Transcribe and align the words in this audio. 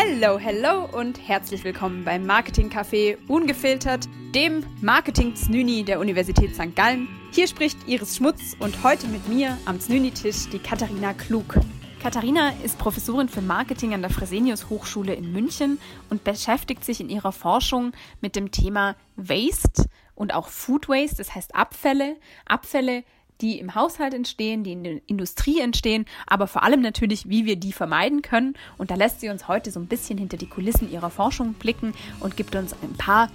Hello, 0.00 0.38
hello 0.38 0.84
und 0.92 1.18
herzlich 1.26 1.64
willkommen 1.64 2.04
beim 2.04 2.24
Marketing 2.24 2.70
Café 2.70 3.16
Ungefiltert, 3.26 4.08
dem 4.32 4.64
Marketing 4.80 5.34
Znüni 5.34 5.82
der 5.82 5.98
Universität 5.98 6.54
St. 6.54 6.76
Gallen. 6.76 7.08
Hier 7.32 7.48
spricht 7.48 7.76
Iris 7.88 8.16
Schmutz 8.16 8.54
und 8.60 8.84
heute 8.84 9.08
mit 9.08 9.28
mir 9.28 9.58
am 9.64 9.80
Znüni-Tisch 9.80 10.50
die 10.52 10.60
Katharina 10.60 11.14
Klug. 11.14 11.56
Katharina 12.00 12.52
ist 12.62 12.78
Professorin 12.78 13.28
für 13.28 13.40
Marketing 13.40 13.92
an 13.92 14.02
der 14.02 14.10
Fresenius 14.10 14.70
Hochschule 14.70 15.14
in 15.14 15.32
München 15.32 15.80
und 16.10 16.22
beschäftigt 16.22 16.84
sich 16.84 17.00
in 17.00 17.10
ihrer 17.10 17.32
Forschung 17.32 17.90
mit 18.20 18.36
dem 18.36 18.52
Thema 18.52 18.94
Waste 19.16 19.86
und 20.14 20.32
auch 20.32 20.46
Food 20.46 20.88
Waste, 20.88 21.16
das 21.16 21.34
heißt 21.34 21.56
Abfälle. 21.56 22.18
Abfälle, 22.46 23.02
die 23.40 23.58
im 23.58 23.74
Haushalt 23.74 24.14
entstehen, 24.14 24.64
die 24.64 24.72
in 24.72 24.84
der 24.84 25.00
Industrie 25.06 25.60
entstehen, 25.60 26.06
aber 26.26 26.46
vor 26.46 26.62
allem 26.62 26.80
natürlich, 26.80 27.28
wie 27.28 27.46
wir 27.46 27.56
die 27.56 27.72
vermeiden 27.72 28.22
können. 28.22 28.54
Und 28.78 28.90
da 28.90 28.94
lässt 28.94 29.20
sie 29.20 29.28
uns 29.28 29.48
heute 29.48 29.70
so 29.70 29.80
ein 29.80 29.86
bisschen 29.86 30.18
hinter 30.18 30.36
die 30.36 30.48
Kulissen 30.48 30.90
ihrer 30.90 31.10
Forschung 31.10 31.54
blicken 31.54 31.94
und 32.20 32.36
gibt 32.36 32.54
uns 32.56 32.74
ein 32.82 32.94
paar 32.94 33.30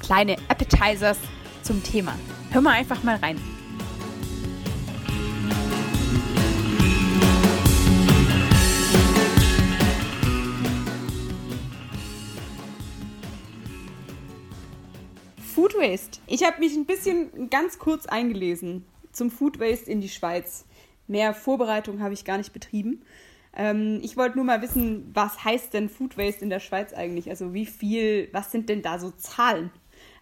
kleine 0.00 0.36
Appetizers 0.48 1.18
zum 1.62 1.82
Thema. 1.82 2.14
Hör 2.50 2.60
mal 2.60 2.72
einfach 2.72 3.02
mal 3.02 3.16
rein. 3.16 3.40
Food 15.54 15.74
Waste. 15.74 16.20
Ich 16.26 16.44
habe 16.44 16.58
mich 16.58 16.74
ein 16.74 16.86
bisschen 16.86 17.50
ganz 17.50 17.78
kurz 17.78 18.06
eingelesen 18.06 18.84
zum 19.12 19.30
Food 19.30 19.60
Waste 19.60 19.90
in 19.90 20.00
die 20.00 20.08
Schweiz. 20.08 20.64
Mehr 21.06 21.34
Vorbereitung 21.34 22.00
habe 22.00 22.14
ich 22.14 22.24
gar 22.24 22.38
nicht 22.38 22.52
betrieben. 22.52 23.02
Ähm, 23.54 24.00
ich 24.02 24.16
wollte 24.16 24.36
nur 24.36 24.44
mal 24.44 24.62
wissen, 24.62 25.10
was 25.14 25.44
heißt 25.44 25.74
denn 25.74 25.88
Food 25.88 26.16
Waste 26.16 26.42
in 26.42 26.50
der 26.50 26.60
Schweiz 26.60 26.92
eigentlich? 26.92 27.28
Also 27.28 27.52
wie 27.52 27.66
viel, 27.66 28.28
was 28.32 28.50
sind 28.50 28.68
denn 28.68 28.82
da 28.82 28.98
so 28.98 29.10
Zahlen? 29.10 29.70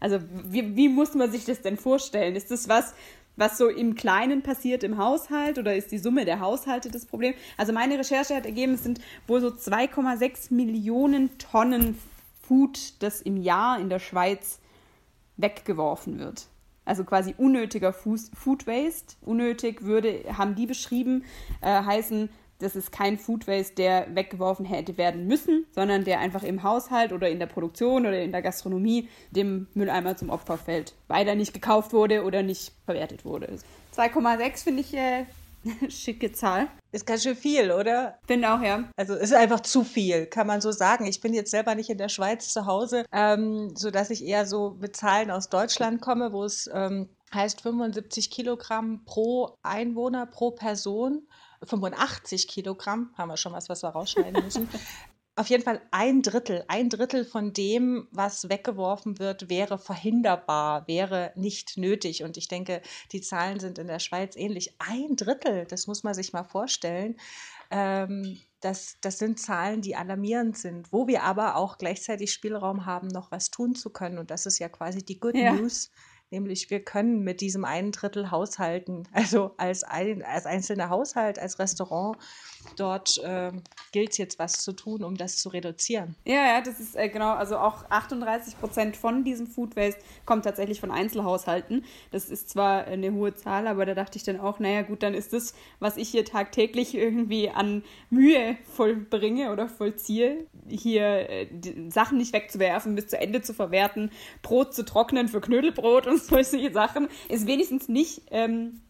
Also 0.00 0.18
wie, 0.44 0.76
wie 0.76 0.88
muss 0.88 1.14
man 1.14 1.30
sich 1.30 1.44
das 1.44 1.62
denn 1.62 1.76
vorstellen? 1.76 2.34
Ist 2.34 2.50
das 2.50 2.68
was, 2.68 2.94
was 3.36 3.56
so 3.56 3.68
im 3.68 3.94
Kleinen 3.94 4.42
passiert 4.42 4.82
im 4.82 4.98
Haushalt 4.98 5.58
oder 5.58 5.74
ist 5.74 5.92
die 5.92 5.98
Summe 5.98 6.24
der 6.24 6.40
Haushalte 6.40 6.90
das 6.90 7.06
Problem? 7.06 7.34
Also 7.56 7.72
meine 7.72 7.98
Recherche 7.98 8.34
hat 8.34 8.46
ergeben, 8.46 8.74
es 8.74 8.82
sind 8.82 9.00
wohl 9.26 9.40
so 9.40 9.48
2,6 9.48 10.52
Millionen 10.52 11.38
Tonnen 11.38 11.96
Food, 12.42 13.00
das 13.02 13.22
im 13.22 13.36
Jahr 13.36 13.78
in 13.78 13.88
der 13.88 14.00
Schweiz 14.00 14.58
weggeworfen 15.36 16.18
wird. 16.18 16.49
Also 16.90 17.04
quasi 17.04 17.36
unnötiger 17.38 17.92
Food 17.92 18.66
Waste. 18.66 19.14
Unnötig 19.22 19.82
würde, 19.82 20.24
haben 20.36 20.56
die 20.56 20.66
beschrieben, 20.66 21.22
äh, 21.60 21.84
heißen, 21.84 22.28
das 22.58 22.74
ist 22.74 22.90
kein 22.90 23.16
Food 23.16 23.46
Waste, 23.46 23.76
der 23.76 24.12
weggeworfen 24.12 24.64
hätte 24.64 24.98
werden 24.98 25.28
müssen, 25.28 25.66
sondern 25.70 26.02
der 26.02 26.18
einfach 26.18 26.42
im 26.42 26.64
Haushalt 26.64 27.12
oder 27.12 27.28
in 27.28 27.38
der 27.38 27.46
Produktion 27.46 28.06
oder 28.06 28.20
in 28.20 28.32
der 28.32 28.42
Gastronomie 28.42 29.08
dem 29.30 29.68
Mülleimer 29.74 30.16
zum 30.16 30.30
Opfer 30.30 30.58
fällt, 30.58 30.96
weil 31.06 31.28
er 31.28 31.36
nicht 31.36 31.54
gekauft 31.54 31.92
wurde 31.92 32.24
oder 32.24 32.42
nicht 32.42 32.72
verwertet 32.86 33.24
wurde. 33.24 33.54
2,6 33.96 34.64
finde 34.64 34.80
ich 34.80 34.92
äh, 34.92 35.26
Schicke 35.88 36.32
Zahl. 36.32 36.68
Ist 36.92 37.06
ganz 37.06 37.22
schön 37.22 37.36
viel, 37.36 37.70
oder? 37.70 38.18
Auch, 38.24 38.62
ja. 38.62 38.90
Also 38.96 39.14
ist 39.14 39.32
einfach 39.32 39.60
zu 39.60 39.84
viel, 39.84 40.26
kann 40.26 40.46
man 40.46 40.60
so 40.60 40.72
sagen. 40.72 41.06
Ich 41.06 41.20
bin 41.20 41.34
jetzt 41.34 41.50
selber 41.50 41.74
nicht 41.74 41.90
in 41.90 41.98
der 41.98 42.08
Schweiz 42.08 42.52
zu 42.52 42.66
Hause, 42.66 43.04
ähm, 43.12 43.74
sodass 43.76 44.10
ich 44.10 44.24
eher 44.24 44.46
so 44.46 44.76
mit 44.80 44.96
Zahlen 44.96 45.30
aus 45.30 45.48
Deutschland 45.48 46.00
komme, 46.00 46.32
wo 46.32 46.44
es 46.44 46.68
ähm, 46.72 47.08
heißt 47.34 47.60
75 47.60 48.30
Kilogramm 48.30 49.04
pro 49.04 49.56
Einwohner, 49.62 50.26
pro 50.26 50.50
Person. 50.50 51.26
85 51.62 52.48
Kilogramm, 52.48 53.12
haben 53.16 53.28
wir 53.28 53.36
schon 53.36 53.52
was, 53.52 53.68
was 53.68 53.82
wir 53.82 53.90
rausschneiden 53.90 54.42
müssen. 54.42 54.68
auf 55.40 55.48
jeden 55.48 55.64
Fall 55.64 55.80
ein 55.90 56.20
Drittel, 56.20 56.64
ein 56.68 56.90
Drittel 56.90 57.24
von 57.24 57.54
dem, 57.54 58.06
was 58.10 58.50
weggeworfen 58.50 59.18
wird, 59.18 59.48
wäre 59.48 59.78
verhinderbar, 59.78 60.86
wäre 60.86 61.32
nicht 61.34 61.78
nötig. 61.78 62.22
Und 62.22 62.36
ich 62.36 62.46
denke, 62.46 62.82
die 63.12 63.22
Zahlen 63.22 63.58
sind 63.58 63.78
in 63.78 63.86
der 63.86 64.00
Schweiz 64.00 64.36
ähnlich. 64.36 64.74
Ein 64.78 65.16
Drittel, 65.16 65.64
das 65.64 65.86
muss 65.86 66.02
man 66.02 66.12
sich 66.12 66.34
mal 66.34 66.44
vorstellen. 66.44 67.16
Ähm, 67.70 68.38
das, 68.60 68.98
das 69.00 69.18
sind 69.18 69.40
Zahlen, 69.40 69.80
die 69.80 69.96
alarmierend 69.96 70.58
sind, 70.58 70.92
wo 70.92 71.06
wir 71.06 71.22
aber 71.22 71.56
auch 71.56 71.78
gleichzeitig 71.78 72.32
Spielraum 72.32 72.84
haben, 72.84 73.08
noch 73.08 73.30
was 73.30 73.50
tun 73.50 73.74
zu 73.74 73.88
können. 73.88 74.18
Und 74.18 74.30
das 74.30 74.44
ist 74.44 74.58
ja 74.58 74.68
quasi 74.68 75.02
die 75.02 75.18
Good 75.18 75.36
ja. 75.36 75.54
News 75.54 75.90
Nämlich 76.30 76.70
wir 76.70 76.84
können 76.84 77.24
mit 77.24 77.40
diesem 77.40 77.64
einen 77.64 77.90
Drittel 77.90 78.30
haushalten. 78.30 79.08
Also 79.12 79.54
als, 79.58 79.82
ein, 79.82 80.22
als 80.22 80.46
einzelner 80.46 80.88
Haushalt, 80.88 81.38
als 81.38 81.58
Restaurant, 81.58 82.16
dort 82.76 83.18
äh, 83.18 83.52
gilt 83.92 84.10
es 84.10 84.18
jetzt 84.18 84.38
was 84.38 84.62
zu 84.62 84.72
tun, 84.72 85.04
um 85.04 85.16
das 85.16 85.36
zu 85.38 85.48
reduzieren. 85.48 86.14
Ja, 86.24 86.46
ja, 86.46 86.60
das 86.60 86.80
ist 86.80 86.96
äh, 86.96 87.08
genau, 87.08 87.32
also 87.32 87.58
auch 87.58 87.84
38 87.90 88.58
Prozent 88.58 88.96
von 88.96 89.24
diesem 89.24 89.46
Food 89.46 89.76
Waste 89.76 90.00
kommt 90.24 90.44
tatsächlich 90.44 90.80
von 90.80 90.90
Einzelhaushalten. 90.90 91.84
Das 92.10 92.28
ist 92.30 92.50
zwar 92.50 92.84
eine 92.84 93.12
hohe 93.12 93.34
Zahl, 93.34 93.66
aber 93.66 93.86
da 93.86 93.94
dachte 93.94 94.16
ich 94.16 94.24
dann 94.24 94.40
auch, 94.40 94.58
naja 94.58 94.82
gut, 94.82 95.02
dann 95.02 95.14
ist 95.14 95.32
das, 95.32 95.54
was 95.78 95.96
ich 95.96 96.08
hier 96.08 96.24
tagtäglich 96.24 96.94
irgendwie 96.94 97.50
an 97.50 97.82
Mühe 98.10 98.56
vollbringe 98.74 99.52
oder 99.52 99.68
vollziehe, 99.68 100.46
hier 100.68 101.28
äh, 101.28 101.48
Sachen 101.88 102.18
nicht 102.18 102.32
wegzuwerfen, 102.32 102.94
bis 102.94 103.08
zu 103.08 103.18
Ende 103.18 103.42
zu 103.42 103.54
verwerten, 103.54 104.10
Brot 104.42 104.74
zu 104.74 104.84
trocknen 104.84 105.28
für 105.28 105.40
Knödelbrot 105.40 106.06
und 106.06 106.22
solche 106.22 106.72
Sachen, 106.72 107.08
ist 107.28 107.46
wenigstens 107.46 107.88
nicht, 107.88 108.22
ähm, 108.30 108.80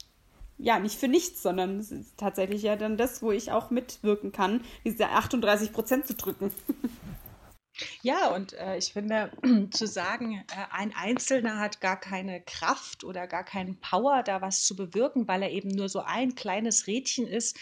ja, 0.63 0.79
nicht 0.79 0.99
für 0.99 1.09
nichts, 1.09 1.43
sondern 1.43 1.79
es 1.79 1.91
ist 1.91 2.19
tatsächlich 2.19 2.63
ja 2.63 2.77
dann 2.77 2.97
das, 2.97 3.23
wo 3.23 3.33
ich 3.33 3.51
auch 3.51 3.71
mitwirken 3.71 4.33
kann, 4.33 4.63
diese 4.85 5.09
38 5.09 5.73
Prozent 5.73 6.07
zu 6.07 6.15
drücken. 6.15 6.53
Ja, 8.03 8.29
und 8.35 8.53
äh, 8.55 8.77
ich 8.77 8.93
finde, 8.93 9.31
zu 9.71 9.87
sagen, 9.87 10.45
äh, 10.51 10.67
ein 10.71 10.93
Einzelner 10.95 11.59
hat 11.59 11.81
gar 11.81 11.99
keine 11.99 12.43
Kraft 12.43 13.05
oder 13.05 13.27
gar 13.27 13.45
keinen 13.45 13.81
Power, 13.81 14.23
da 14.23 14.43
was 14.43 14.65
zu 14.65 14.77
bewirken, 14.77 15.27
weil 15.29 15.43
er 15.43 15.51
eben 15.51 15.71
nur 15.71 15.89
so 15.89 16.01
ein 16.01 16.35
kleines 16.35 16.87
Rädchen 16.87 17.27
ist, 17.27 17.59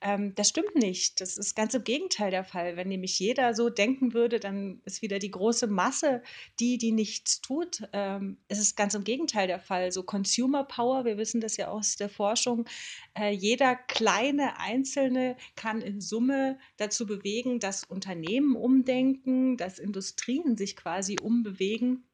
ähm, 0.00 0.34
das 0.36 0.50
stimmt 0.50 0.76
nicht. 0.76 1.20
Das 1.20 1.36
ist 1.36 1.56
ganz 1.56 1.74
im 1.74 1.82
Gegenteil 1.82 2.30
der 2.30 2.44
Fall. 2.44 2.76
Wenn 2.76 2.88
nämlich 2.88 3.18
jeder 3.18 3.54
so 3.54 3.68
denken 3.68 4.14
würde, 4.14 4.38
dann 4.38 4.80
ist 4.84 5.02
wieder 5.02 5.18
die 5.18 5.30
große 5.30 5.66
Masse 5.66 6.22
die, 6.60 6.78
die 6.78 6.92
nichts 6.92 7.40
tut. 7.40 7.82
Ähm, 7.92 8.38
es 8.46 8.58
ist 8.58 8.76
ganz 8.76 8.94
im 8.94 9.02
Gegenteil 9.02 9.48
der 9.48 9.58
Fall. 9.58 9.90
So 9.90 10.04
Consumer 10.04 10.64
Power, 10.64 11.04
wir 11.04 11.18
wissen 11.18 11.40
das 11.40 11.56
ja 11.56 11.68
aus 11.68 11.96
der 11.96 12.08
Forschung, 12.08 12.66
äh, 13.18 13.30
jeder 13.30 13.74
kleine 13.74 14.58
Einzelne 14.60 15.36
kann 15.56 15.80
in 15.80 16.00
Summe 16.00 16.58
dazu 16.76 17.06
bewegen, 17.06 17.58
dass 17.58 17.84
Unternehmen 17.84 18.54
umdenken, 18.54 19.56
dass 19.56 19.80
Industrien 19.80 20.56
sich 20.56 20.76
quasi 20.76 21.16
umbewegen. 21.20 22.04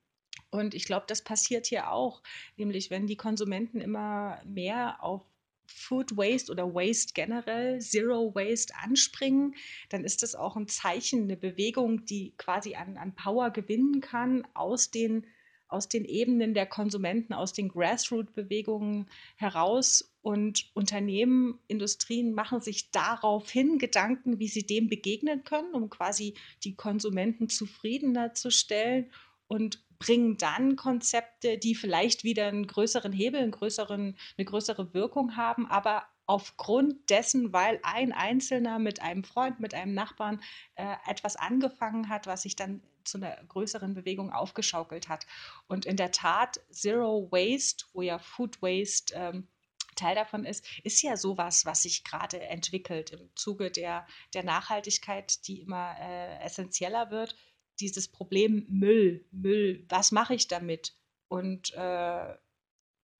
Und 0.51 0.75
ich 0.75 0.85
glaube, 0.85 1.05
das 1.09 1.23
passiert 1.23 1.67
hier 1.67 1.91
auch, 1.91 2.23
nämlich 2.57 2.91
wenn 2.91 3.07
die 3.07 3.17
Konsumenten 3.17 3.81
immer 3.81 4.41
mehr 4.45 5.03
auf 5.03 5.23
Food 5.67 6.17
Waste 6.17 6.51
oder 6.51 6.75
Waste 6.75 7.13
generell, 7.15 7.81
Zero 7.81 8.35
Waste 8.35 8.75
anspringen, 8.83 9.55
dann 9.89 10.05
ist 10.05 10.23
das 10.23 10.35
auch 10.35 10.57
ein 10.57 10.69
Zeichen, 10.69 11.25
eine 11.25 11.37
Bewegung, 11.37 12.05
die 12.05 12.35
quasi 12.37 12.75
an, 12.75 12.97
an 12.97 13.15
Power 13.15 13.51
gewinnen 13.51 14.01
kann 14.01 14.47
aus 14.55 14.91
den, 14.91 15.27
aus 15.69 15.89
den 15.89 16.05
Ebenen 16.05 16.55
der 16.55 16.67
Konsumenten, 16.67 17.33
aus 17.33 17.53
den 17.53 17.69
Grassroot-Bewegungen 17.69 19.09
heraus. 19.37 20.13
Und 20.23 20.71
Unternehmen, 20.75 21.59
Industrien 21.67 22.33
machen 22.33 22.61
sich 22.61 22.91
daraufhin 22.91 23.79
Gedanken, 23.79 24.39
wie 24.39 24.49
sie 24.49 24.65
dem 24.65 24.89
begegnen 24.89 25.45
können, 25.45 25.75
um 25.75 25.91
quasi 25.91 26.35
die 26.63 26.75
Konsumenten 26.75 27.49
zufriedener 27.49 28.33
zu 28.35 28.51
stellen 28.51 29.11
und 29.47 29.84
bringen 29.99 30.37
dann 30.37 30.77
Konzepte, 30.77 31.59
die 31.59 31.75
vielleicht 31.75 32.25
wieder 32.25 32.47
einen 32.47 32.67
größeren 32.67 33.13
Hebel, 33.13 33.41
einen 33.41 33.51
größeren, 33.51 34.17
eine 34.37 34.45
größere 34.45 34.95
Wirkung 34.95 35.37
haben, 35.37 35.67
aber 35.67 36.05
aufgrund 36.27 37.11
dessen, 37.11 37.53
weil 37.53 37.81
ein 37.83 38.13
Einzelner 38.13 38.79
mit 38.79 39.01
einem 39.03 39.25
Freund, 39.25 39.61
mit 39.61 39.75
einem 39.75 39.95
Nachbarn 39.95 40.41
äh, 40.75 40.97
etwas 41.07 41.37
angefangen 41.37 42.09
hat, 42.09 42.27
was 42.27 42.43
sich 42.43 42.57
dann 42.57 42.83
zu 43.05 43.19
einer 43.19 43.37
größeren 43.49 43.95
Bewegung 43.95 44.33
aufgeschaukelt 44.33 45.09
hat. 45.09 45.27
Und 45.67 45.85
in 45.85 45.97
der 45.97 46.11
Tat, 46.11 46.61
Zero 46.71 47.29
Waste, 47.31 47.85
wo 47.93 48.01
ja 48.01 48.19
Food 48.19 48.63
Waste 48.63 49.15
ähm, 49.15 49.49
Teil 49.97 50.15
davon 50.15 50.45
ist, 50.45 50.67
ist 50.83 51.03
ja 51.03 51.17
sowas, 51.17 51.67
was 51.67 51.83
sich 51.83 52.03
gerade 52.03 52.41
entwickelt 52.41 53.11
im 53.11 53.31
Zuge 53.37 53.71
der, 53.71 54.07
der 54.33 54.43
Nachhaltigkeit, 54.43 55.47
die 55.47 55.61
immer 55.61 55.95
äh, 56.01 56.39
essentieller 56.43 57.11
wird 57.11 57.37
dieses 57.81 58.09
Problem 58.09 58.67
Müll, 58.69 59.25
Müll, 59.31 59.85
was 59.89 60.13
mache 60.13 60.35
ich 60.35 60.49
damit? 60.49 60.95
Und 61.29 61.73
äh, 61.75 62.35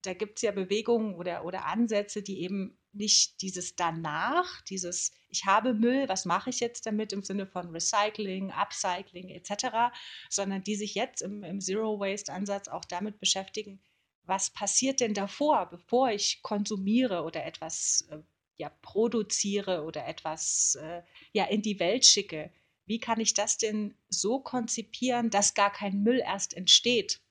da 0.05 0.13
gibt 0.13 0.37
es 0.37 0.43
ja 0.43 0.51
Bewegungen 0.51 1.15
oder, 1.15 1.45
oder 1.45 1.65
Ansätze, 1.65 2.21
die 2.21 2.41
eben 2.41 2.77
nicht 2.93 3.41
dieses 3.41 3.75
danach, 3.75 4.61
dieses 4.61 5.11
ich 5.29 5.45
habe 5.45 5.73
Müll, 5.73 6.07
was 6.07 6.23
mache 6.23 6.49
ich 6.49 6.61
jetzt 6.61 6.85
damit 6.85 7.11
im 7.11 7.23
Sinne 7.23 7.45
von 7.45 7.69
Recycling, 7.69 8.51
Upcycling 8.51 9.29
etc., 9.29 9.93
sondern 10.29 10.63
die 10.63 10.75
sich 10.75 10.95
jetzt 10.95 11.21
im, 11.21 11.43
im 11.43 11.59
Zero-Waste-Ansatz 11.59 12.69
auch 12.69 12.85
damit 12.85 13.19
beschäftigen, 13.19 13.81
was 14.23 14.49
passiert 14.49 15.01
denn 15.01 15.13
davor, 15.13 15.67
bevor 15.69 16.09
ich 16.09 16.41
konsumiere 16.41 17.23
oder 17.23 17.45
etwas 17.45 18.07
äh, 18.09 18.19
ja, 18.57 18.69
produziere 18.81 19.83
oder 19.83 20.07
etwas 20.07 20.75
äh, 20.81 21.01
ja, 21.33 21.45
in 21.45 21.61
die 21.61 21.79
Welt 21.79 22.05
schicke 22.05 22.51
wie 22.85 22.99
kann 22.99 23.19
ich 23.19 23.33
das 23.33 23.57
denn 23.57 23.95
so 24.09 24.39
konzipieren, 24.39 25.29
dass 25.29 25.53
gar 25.53 25.71
kein 25.71 26.03
Müll 26.03 26.21
erst 26.23 26.55
entsteht? 26.55 27.21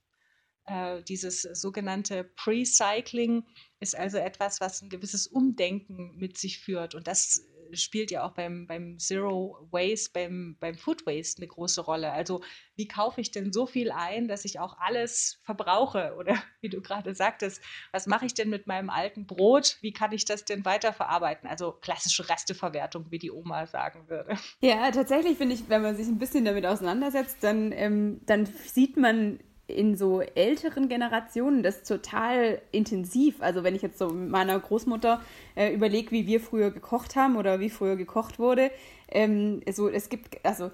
Äh, 0.66 1.02
dieses 1.02 1.42
sogenannte 1.42 2.24
Pre-Cycling 2.24 3.44
ist 3.80 3.96
also 3.96 4.18
etwas, 4.18 4.60
was 4.60 4.82
ein 4.82 4.88
gewisses 4.88 5.26
Umdenken 5.26 6.16
mit 6.16 6.38
sich 6.38 6.58
führt. 6.58 6.94
Und 6.94 7.06
das 7.06 7.46
spielt 7.76 8.10
ja 8.10 8.24
auch 8.24 8.32
beim, 8.32 8.66
beim 8.66 8.98
Zero 8.98 9.68
Waste, 9.70 10.10
beim, 10.12 10.56
beim 10.60 10.76
Food 10.76 11.06
Waste 11.06 11.38
eine 11.38 11.48
große 11.48 11.80
Rolle. 11.80 12.12
Also 12.12 12.42
wie 12.76 12.88
kaufe 12.88 13.20
ich 13.20 13.30
denn 13.30 13.52
so 13.52 13.66
viel 13.66 13.90
ein, 13.90 14.28
dass 14.28 14.44
ich 14.44 14.60
auch 14.60 14.78
alles 14.78 15.40
verbrauche? 15.42 16.14
Oder 16.18 16.36
wie 16.60 16.68
du 16.68 16.80
gerade 16.80 17.14
sagtest, 17.14 17.62
was 17.92 18.06
mache 18.06 18.26
ich 18.26 18.34
denn 18.34 18.50
mit 18.50 18.66
meinem 18.66 18.90
alten 18.90 19.26
Brot? 19.26 19.78
Wie 19.80 19.92
kann 19.92 20.12
ich 20.12 20.24
das 20.24 20.44
denn 20.44 20.64
weiterverarbeiten? 20.64 21.48
Also 21.48 21.72
klassische 21.72 22.28
Resteverwertung, 22.28 23.10
wie 23.10 23.18
die 23.18 23.30
Oma 23.30 23.66
sagen 23.66 24.08
würde. 24.08 24.36
Ja, 24.60 24.90
tatsächlich 24.90 25.38
finde 25.38 25.54
ich, 25.54 25.68
wenn 25.68 25.82
man 25.82 25.96
sich 25.96 26.06
ein 26.06 26.18
bisschen 26.18 26.44
damit 26.44 26.66
auseinandersetzt, 26.66 27.38
dann, 27.42 27.72
ähm, 27.72 28.20
dann 28.26 28.46
sieht 28.46 28.96
man 28.96 29.40
in 29.66 29.96
so 29.96 30.20
älteren 30.20 30.88
Generationen 30.88 31.62
das 31.62 31.82
total 31.84 32.60
intensiv. 32.70 33.36
Also 33.40 33.64
wenn 33.64 33.74
ich 33.74 33.82
jetzt 33.82 33.98
so 33.98 34.10
meiner 34.10 34.58
Großmutter 34.58 35.20
äh, 35.54 35.72
überlege, 35.72 36.10
wie 36.10 36.26
wir 36.26 36.40
früher 36.40 36.70
gekocht 36.70 37.16
haben 37.16 37.36
oder 37.36 37.60
wie 37.60 37.70
früher 37.70 37.96
gekocht 37.96 38.38
wurde, 38.38 38.70
ähm, 39.08 39.62
so 39.70 39.88
es 39.88 40.08
gibt, 40.08 40.44
also 40.44 40.70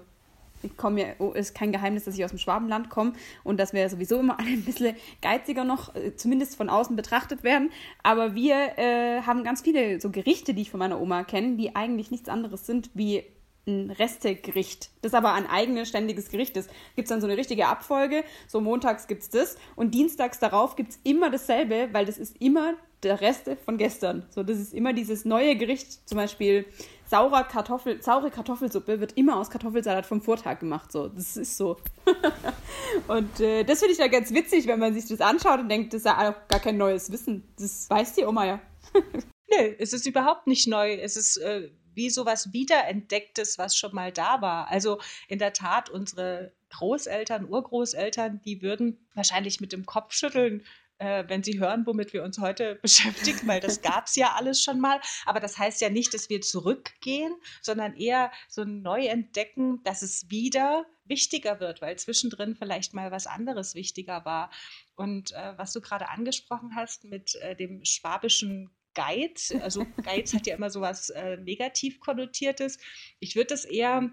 ich 0.63 0.77
komme 0.77 1.01
ja, 1.01 1.07
oh, 1.19 1.31
ist 1.31 1.55
kein 1.55 1.71
Geheimnis, 1.71 2.03
dass 2.03 2.15
ich 2.15 2.23
aus 2.23 2.31
dem 2.31 2.39
Schwabenland 2.39 2.89
komme 2.89 3.13
und 3.43 3.59
dass 3.59 3.73
wir 3.73 3.87
sowieso 3.89 4.19
immer 4.19 4.39
alle 4.39 4.49
ein 4.49 4.63
bisschen 4.63 4.95
geiziger 5.21 5.63
noch, 5.63 5.95
äh, 5.95 6.15
zumindest 6.15 6.55
von 6.55 6.69
außen 6.69 6.95
betrachtet 6.95 7.43
werden. 7.43 7.71
Aber 8.03 8.35
wir 8.35 8.77
äh, 8.77 9.21
haben 9.21 9.43
ganz 9.43 9.61
viele 9.61 10.01
so 10.01 10.09
Gerichte, 10.09 10.53
die 10.53 10.63
ich 10.63 10.71
von 10.71 10.79
meiner 10.79 10.99
Oma 10.99 11.23
kenne, 11.23 11.55
die 11.55 11.75
eigentlich 11.75 12.11
nichts 12.11 12.29
anderes 12.29 12.65
sind 12.65 12.89
wie 12.93 13.23
ein 13.67 13.91
Restegericht, 13.91 14.89
das 15.01 15.13
aber 15.13 15.33
ein 15.33 15.47
eigenes 15.47 15.89
ständiges 15.89 16.29
Gericht 16.29 16.57
ist. 16.57 16.69
Gibt 16.95 17.05
es 17.05 17.09
dann 17.09 17.21
so 17.21 17.27
eine 17.27 17.37
richtige 17.37 17.67
Abfolge, 17.67 18.23
so 18.47 18.59
montags 18.59 19.07
gibt 19.07 19.23
es 19.23 19.29
das 19.29 19.55
und 19.75 19.93
dienstags 19.93 20.39
darauf 20.39 20.75
gibt 20.75 20.91
es 20.91 20.99
immer 21.03 21.29
dasselbe, 21.29 21.89
weil 21.91 22.05
das 22.05 22.17
ist 22.17 22.41
immer 22.41 22.73
der 23.03 23.21
Reste 23.21 23.57
von 23.57 23.77
gestern. 23.77 24.25
So, 24.29 24.43
das 24.43 24.59
ist 24.59 24.73
immer 24.73 24.93
dieses 24.93 25.25
neue 25.25 25.55
Gericht, 25.55 26.07
zum 26.07 26.17
Beispiel 26.17 26.65
saurer 27.05 27.43
Kartoffel, 27.43 28.01
saure 28.01 28.31
Kartoffelsuppe 28.31 28.99
wird 28.99 29.17
immer 29.17 29.37
aus 29.37 29.49
Kartoffelsalat 29.49 30.05
vom 30.05 30.21
Vortag 30.21 30.59
gemacht. 30.59 30.91
So, 30.91 31.07
das 31.07 31.35
ist 31.35 31.57
so. 31.57 31.77
und 33.07 33.39
äh, 33.39 33.63
das 33.63 33.79
finde 33.79 33.93
ich 33.93 33.99
ja 33.99 34.07
ganz 34.07 34.33
witzig, 34.33 34.67
wenn 34.67 34.79
man 34.79 34.93
sich 34.93 35.07
das 35.07 35.19
anschaut 35.19 35.59
und 35.59 35.69
denkt, 35.69 35.93
das 35.93 36.01
ist 36.01 36.05
ja 36.05 36.29
auch 36.29 36.47
gar 36.47 36.59
kein 36.59 36.77
neues 36.77 37.11
Wissen. 37.11 37.43
Das 37.59 37.89
weiß 37.89 38.13
die 38.13 38.25
Oma 38.25 38.45
ja. 38.45 38.61
Nö, 38.93 39.75
es 39.79 39.91
ist 39.91 40.07
überhaupt 40.07 40.47
nicht 40.47 40.67
neu. 40.67 40.93
Es 40.93 41.17
ist 41.17 41.37
äh, 41.37 41.69
wie 41.93 42.09
sowas 42.09 42.53
Wiederentdecktes, 42.53 43.57
was 43.57 43.75
schon 43.75 43.93
mal 43.93 44.11
da 44.11 44.41
war. 44.41 44.67
Also 44.69 44.99
in 45.27 45.39
der 45.39 45.53
Tat, 45.53 45.89
unsere 45.89 46.51
Großeltern, 46.69 47.47
Urgroßeltern, 47.47 48.41
die 48.43 48.61
würden 48.61 48.97
wahrscheinlich 49.13 49.59
mit 49.59 49.73
dem 49.73 49.85
Kopf 49.85 50.13
schütteln, 50.13 50.63
äh, 51.01 51.23
wenn 51.27 51.43
sie 51.43 51.59
hören, 51.59 51.85
womit 51.85 52.13
wir 52.13 52.23
uns 52.23 52.37
heute 52.37 52.75
beschäftigen, 52.81 53.47
weil 53.47 53.59
das 53.59 53.81
gab 53.81 54.05
es 54.05 54.15
ja 54.15 54.33
alles 54.35 54.61
schon 54.61 54.79
mal. 54.79 55.01
Aber 55.25 55.39
das 55.39 55.57
heißt 55.57 55.81
ja 55.81 55.89
nicht, 55.89 56.13
dass 56.13 56.29
wir 56.29 56.41
zurückgehen, 56.41 57.35
sondern 57.61 57.95
eher 57.95 58.31
so 58.47 58.63
neu 58.63 59.07
entdecken, 59.07 59.83
dass 59.83 60.01
es 60.01 60.29
wieder 60.29 60.85
wichtiger 61.05 61.59
wird, 61.59 61.81
weil 61.81 61.97
zwischendrin 61.97 62.55
vielleicht 62.55 62.93
mal 62.93 63.11
was 63.11 63.27
anderes 63.27 63.75
wichtiger 63.75 64.23
war. 64.25 64.51
Und 64.95 65.31
äh, 65.31 65.57
was 65.57 65.73
du 65.73 65.81
gerade 65.81 66.09
angesprochen 66.09 66.75
hast 66.75 67.03
mit 67.03 67.35
äh, 67.35 67.55
dem 67.55 67.83
schwabischen 67.83 68.69
Geiz. 68.93 69.53
Also 69.61 69.85
Geiz 70.03 70.33
hat 70.33 70.47
ja 70.47 70.55
immer 70.55 70.69
so 70.69 70.81
was 70.81 71.09
äh, 71.09 71.37
negativ 71.37 71.99
konnotiertes. 71.99 72.77
Ich 73.19 73.35
würde 73.35 73.47
das 73.47 73.65
eher 73.65 74.11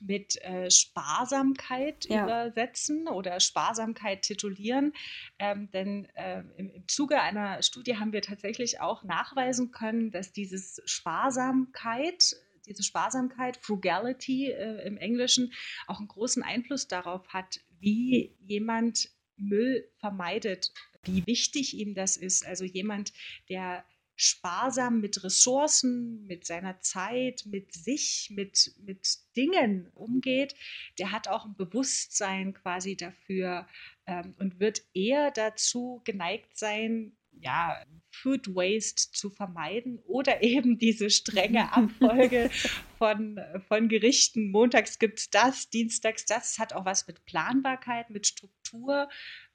mit 0.00 0.42
äh, 0.42 0.70
Sparsamkeit 0.70 2.06
ja. 2.08 2.24
übersetzen 2.24 3.06
oder 3.06 3.38
Sparsamkeit 3.38 4.22
titulieren. 4.22 4.94
Ähm, 5.38 5.70
denn 5.70 6.06
äh, 6.14 6.42
im, 6.56 6.70
im, 6.70 6.88
Zuge 6.88 7.20
einer 7.20 7.62
Studie 7.62 7.98
haben 7.98 8.12
wir 8.12 8.22
tatsächlich 8.22 8.80
auch 8.80 9.04
nachweisen 9.04 9.70
können, 9.70 10.10
dass 10.10 10.32
dieses 10.32 10.80
Sparsamkeit, 10.86 12.34
diese 12.66 12.82
Sparsamkeit, 12.82 13.58
Frugality 13.58 14.50
äh, 14.50 14.86
im 14.86 14.96
Englischen, 14.96 15.52
auch 15.86 15.98
einen 15.98 16.08
großen 16.08 16.42
Einfluss 16.42 16.88
darauf 16.88 17.28
hat, 17.28 17.60
wie 17.78 18.34
jemand 18.40 19.10
Müll 19.36 19.88
vermeidet, 19.98 20.72
wie 21.02 21.26
wichtig 21.26 21.74
ihm 21.74 21.94
das 21.94 22.16
ist. 22.16 22.46
Also 22.46 22.64
jemand, 22.64 23.12
der 23.48 23.84
sparsam 24.20 25.00
mit 25.00 25.24
Ressourcen, 25.24 26.26
mit 26.26 26.46
seiner 26.46 26.78
Zeit, 26.80 27.44
mit 27.46 27.72
sich, 27.72 28.30
mit, 28.30 28.74
mit 28.84 29.18
Dingen 29.34 29.90
umgeht, 29.94 30.54
der 30.98 31.10
hat 31.10 31.26
auch 31.26 31.46
ein 31.46 31.56
Bewusstsein 31.56 32.52
quasi 32.52 32.96
dafür 32.96 33.66
ähm, 34.06 34.34
und 34.38 34.60
wird 34.60 34.82
eher 34.92 35.30
dazu 35.30 36.02
geneigt 36.04 36.58
sein, 36.58 37.16
ja, 37.32 37.82
Food 38.10 38.54
Waste 38.54 39.10
zu 39.12 39.30
vermeiden 39.30 39.98
oder 40.06 40.42
eben 40.42 40.78
diese 40.78 41.08
strenge 41.08 41.72
Abfolge 41.72 42.50
von, 42.98 43.40
von 43.68 43.88
Gerichten. 43.88 44.50
Montags 44.50 44.98
gibt 44.98 45.20
es 45.20 45.30
das, 45.30 45.70
dienstags 45.70 46.26
das. 46.26 46.40
Das 46.40 46.58
hat 46.58 46.72
auch 46.74 46.84
was 46.84 47.06
mit 47.06 47.24
Planbarkeit, 47.24 48.10
mit 48.10 48.26
Struktur, 48.26 48.59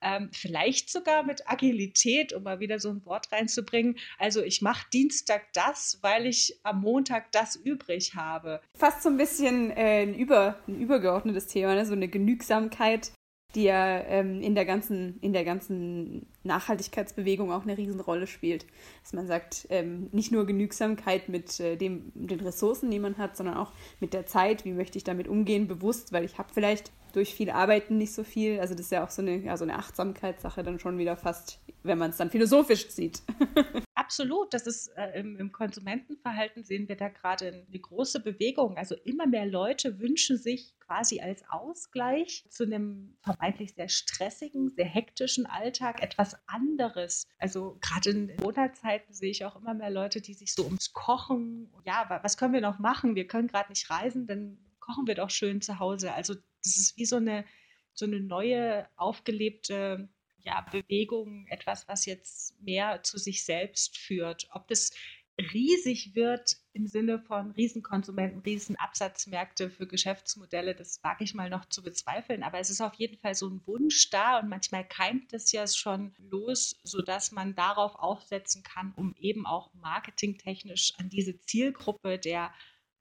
ähm, 0.02 0.30
vielleicht 0.32 0.92
sogar 0.92 1.24
mit 1.24 1.50
Agilität, 1.50 2.34
um 2.34 2.44
mal 2.44 2.60
wieder 2.60 2.80
so 2.80 2.90
ein 2.90 3.06
Wort 3.06 3.32
reinzubringen. 3.32 3.98
Also 4.18 4.42
ich 4.42 4.62
mache 4.62 4.86
Dienstag 4.94 5.52
das, 5.54 6.00
weil 6.02 6.26
ich 6.26 6.60
am 6.64 6.82
Montag 6.82 7.32
das 7.32 7.56
übrig 7.56 8.16
habe. 8.16 8.62
Fast 8.76 9.04
so 9.04 9.10
ein 9.10 9.18
bisschen 9.18 9.72
äh, 9.72 10.04
ein, 10.04 10.16
über, 10.16 10.60
ein 10.68 10.80
übergeordnetes 10.80 11.48
Thema, 11.48 11.76
ne? 11.76 11.86
so 11.86 11.94
eine 11.94 12.08
Genügsamkeit 12.08 13.12
die 13.56 13.64
ja 13.64 14.02
ähm, 14.02 14.42
in, 14.42 14.54
der 14.54 14.66
ganzen, 14.66 15.18
in 15.22 15.34
der 15.34 15.46
ganzen 15.46 16.28
Nachhaltigkeitsbewegung 16.44 17.52
auch 17.52 17.64
eine 17.64 17.78
Riesenrolle 17.78 18.28
spielt. 18.28 18.66
Dass 19.02 19.14
man 19.14 19.28
sagt, 19.28 19.68
ähm, 19.70 20.10
nicht 20.12 20.32
nur 20.32 20.46
Genügsamkeit 20.46 21.30
mit 21.30 21.60
äh, 21.60 21.78
dem, 21.78 22.12
den 22.14 22.42
Ressourcen, 22.42 22.92
die 22.92 23.00
man 23.00 23.18
hat, 23.18 23.38
sondern 23.38 23.56
auch 23.56 23.72
mit 24.00 24.14
der 24.14 24.26
Zeit, 24.26 24.66
wie 24.66 24.74
möchte 24.74 24.98
ich 24.98 25.06
damit 25.06 25.28
umgehen, 25.28 25.68
bewusst, 25.68 26.12
weil 26.12 26.26
ich 26.26 26.38
habe 26.38 26.54
vielleicht 26.54 26.92
durch 27.16 27.34
viel 27.34 27.50
Arbeiten 27.50 27.98
nicht 27.98 28.14
so 28.14 28.24
viel. 28.24 28.60
Also 28.60 28.74
das 28.74 28.88
ist 28.88 28.92
ja 28.92 29.04
auch 29.04 29.10
so 29.10 29.22
eine, 29.22 29.38
ja, 29.38 29.56
so 29.56 29.64
eine 29.64 29.78
Achtsamkeitssache 29.78 30.64
dann 30.64 30.80
schon 30.80 30.98
wieder 30.98 31.16
fast, 31.16 31.60
wenn 31.84 31.98
man 31.98 32.12
es 32.12 32.18
dann 32.18 32.30
philosophisch 32.30 32.90
sieht. 32.90 33.22
Absolut, 33.96 34.54
das 34.54 34.68
ist 34.68 34.90
äh, 34.98 35.20
im, 35.20 35.38
im, 35.38 35.52
Konsumentenverhalten 35.52 36.64
sehen 36.64 36.88
wir 36.88 36.96
da 36.96 37.08
gerade 37.08 37.66
eine 37.68 37.80
große 37.80 38.20
Bewegung. 38.20 38.78
Also 38.78 38.94
immer 39.04 39.26
mehr 39.26 39.46
Leute 39.46 40.00
wünschen 40.00 40.38
sich 40.38 40.78
quasi 40.80 41.22
als 41.22 41.44
Ausgleich 41.50 42.46
zu 42.50 42.66
einem 42.66 43.18
vermeintlich 43.22 43.74
sehr 43.74 43.90
stressigen, 43.90 44.74
sehr 44.76 44.86
hektischen 44.86 45.46
Alltag 45.46 46.04
etwas 46.04 46.38
anderes. 46.46 47.26
Also 47.40 47.78
gerade 47.82 48.12
in 48.12 48.38
Corona-Zeiten 48.38 49.14
sehe 49.14 49.32
ich 49.32 49.46
auch 49.46 49.56
immer 49.56 49.74
mehr 49.74 49.90
Leute, 49.90 50.22
die 50.22 50.34
sich 50.34 50.54
so 50.54 50.66
ums 50.66 50.94
Kochen, 50.94 51.72
ja, 51.86 52.20
was 52.22 52.38
können 52.38 52.54
wir 52.54 52.62
noch 52.62 52.78
machen? 52.78 53.16
Wir 53.16 53.26
können 53.26 53.48
gerade 53.48 53.70
nicht 53.70 53.90
reisen, 53.90 54.28
dann 54.28 54.60
kochen 54.86 55.08
wir 55.08 55.16
doch 55.16 55.30
schön 55.30 55.62
zu 55.62 55.80
Hause. 55.80 56.14
Also 56.14 56.36
das 56.66 56.78
ist 56.78 56.98
wie 56.98 57.06
so 57.06 57.18
eine, 57.18 57.46
so 57.94 58.06
eine 58.06 58.20
neue, 58.20 58.88
aufgelebte 58.98 60.10
ja, 60.40 60.62
Bewegung, 60.72 61.48
etwas, 61.48 61.88
was 61.88 62.06
jetzt 62.06 62.60
mehr 62.62 63.02
zu 63.04 63.18
sich 63.18 63.44
selbst 63.44 63.98
führt. 63.98 64.48
Ob 64.52 64.68
das 64.68 64.92
riesig 65.38 66.16
wird 66.16 66.58
im 66.72 66.88
Sinne 66.88 67.20
von 67.20 67.52
Riesenkonsumenten, 67.52 68.42
Riesenabsatzmärkte 68.42 69.70
für 69.70 69.88
Geschäftsmodelle, 69.88 70.76
das 70.76 71.04
wage 71.04 71.24
ich 71.24 71.34
mal 71.34 71.50
noch 71.50 71.66
zu 71.66 71.84
bezweifeln. 71.84 72.44
Aber 72.44 72.60
es 72.60 72.70
ist 72.70 72.82
auf 72.82 72.94
jeden 72.96 73.18
Fall 73.18 73.36
so 73.36 73.50
ein 73.50 73.66
Wunsch 73.66 74.10
da 74.10 74.40
und 74.40 74.50
manchmal 74.50 74.88
keimt 74.88 75.34
es 75.34 75.52
ja 75.52 75.68
schon 75.68 76.14
los, 76.20 76.80
sodass 76.84 77.32
man 77.32 77.56
darauf 77.56 77.96
aufsetzen 77.96 78.64
kann, 78.64 78.94
um 78.96 79.14
eben 79.18 79.46
auch 79.46 79.74
marketingtechnisch 79.74 80.94
an 80.98 81.10
diese 81.10 81.40
Zielgruppe 81.42 82.18
der 82.18 82.54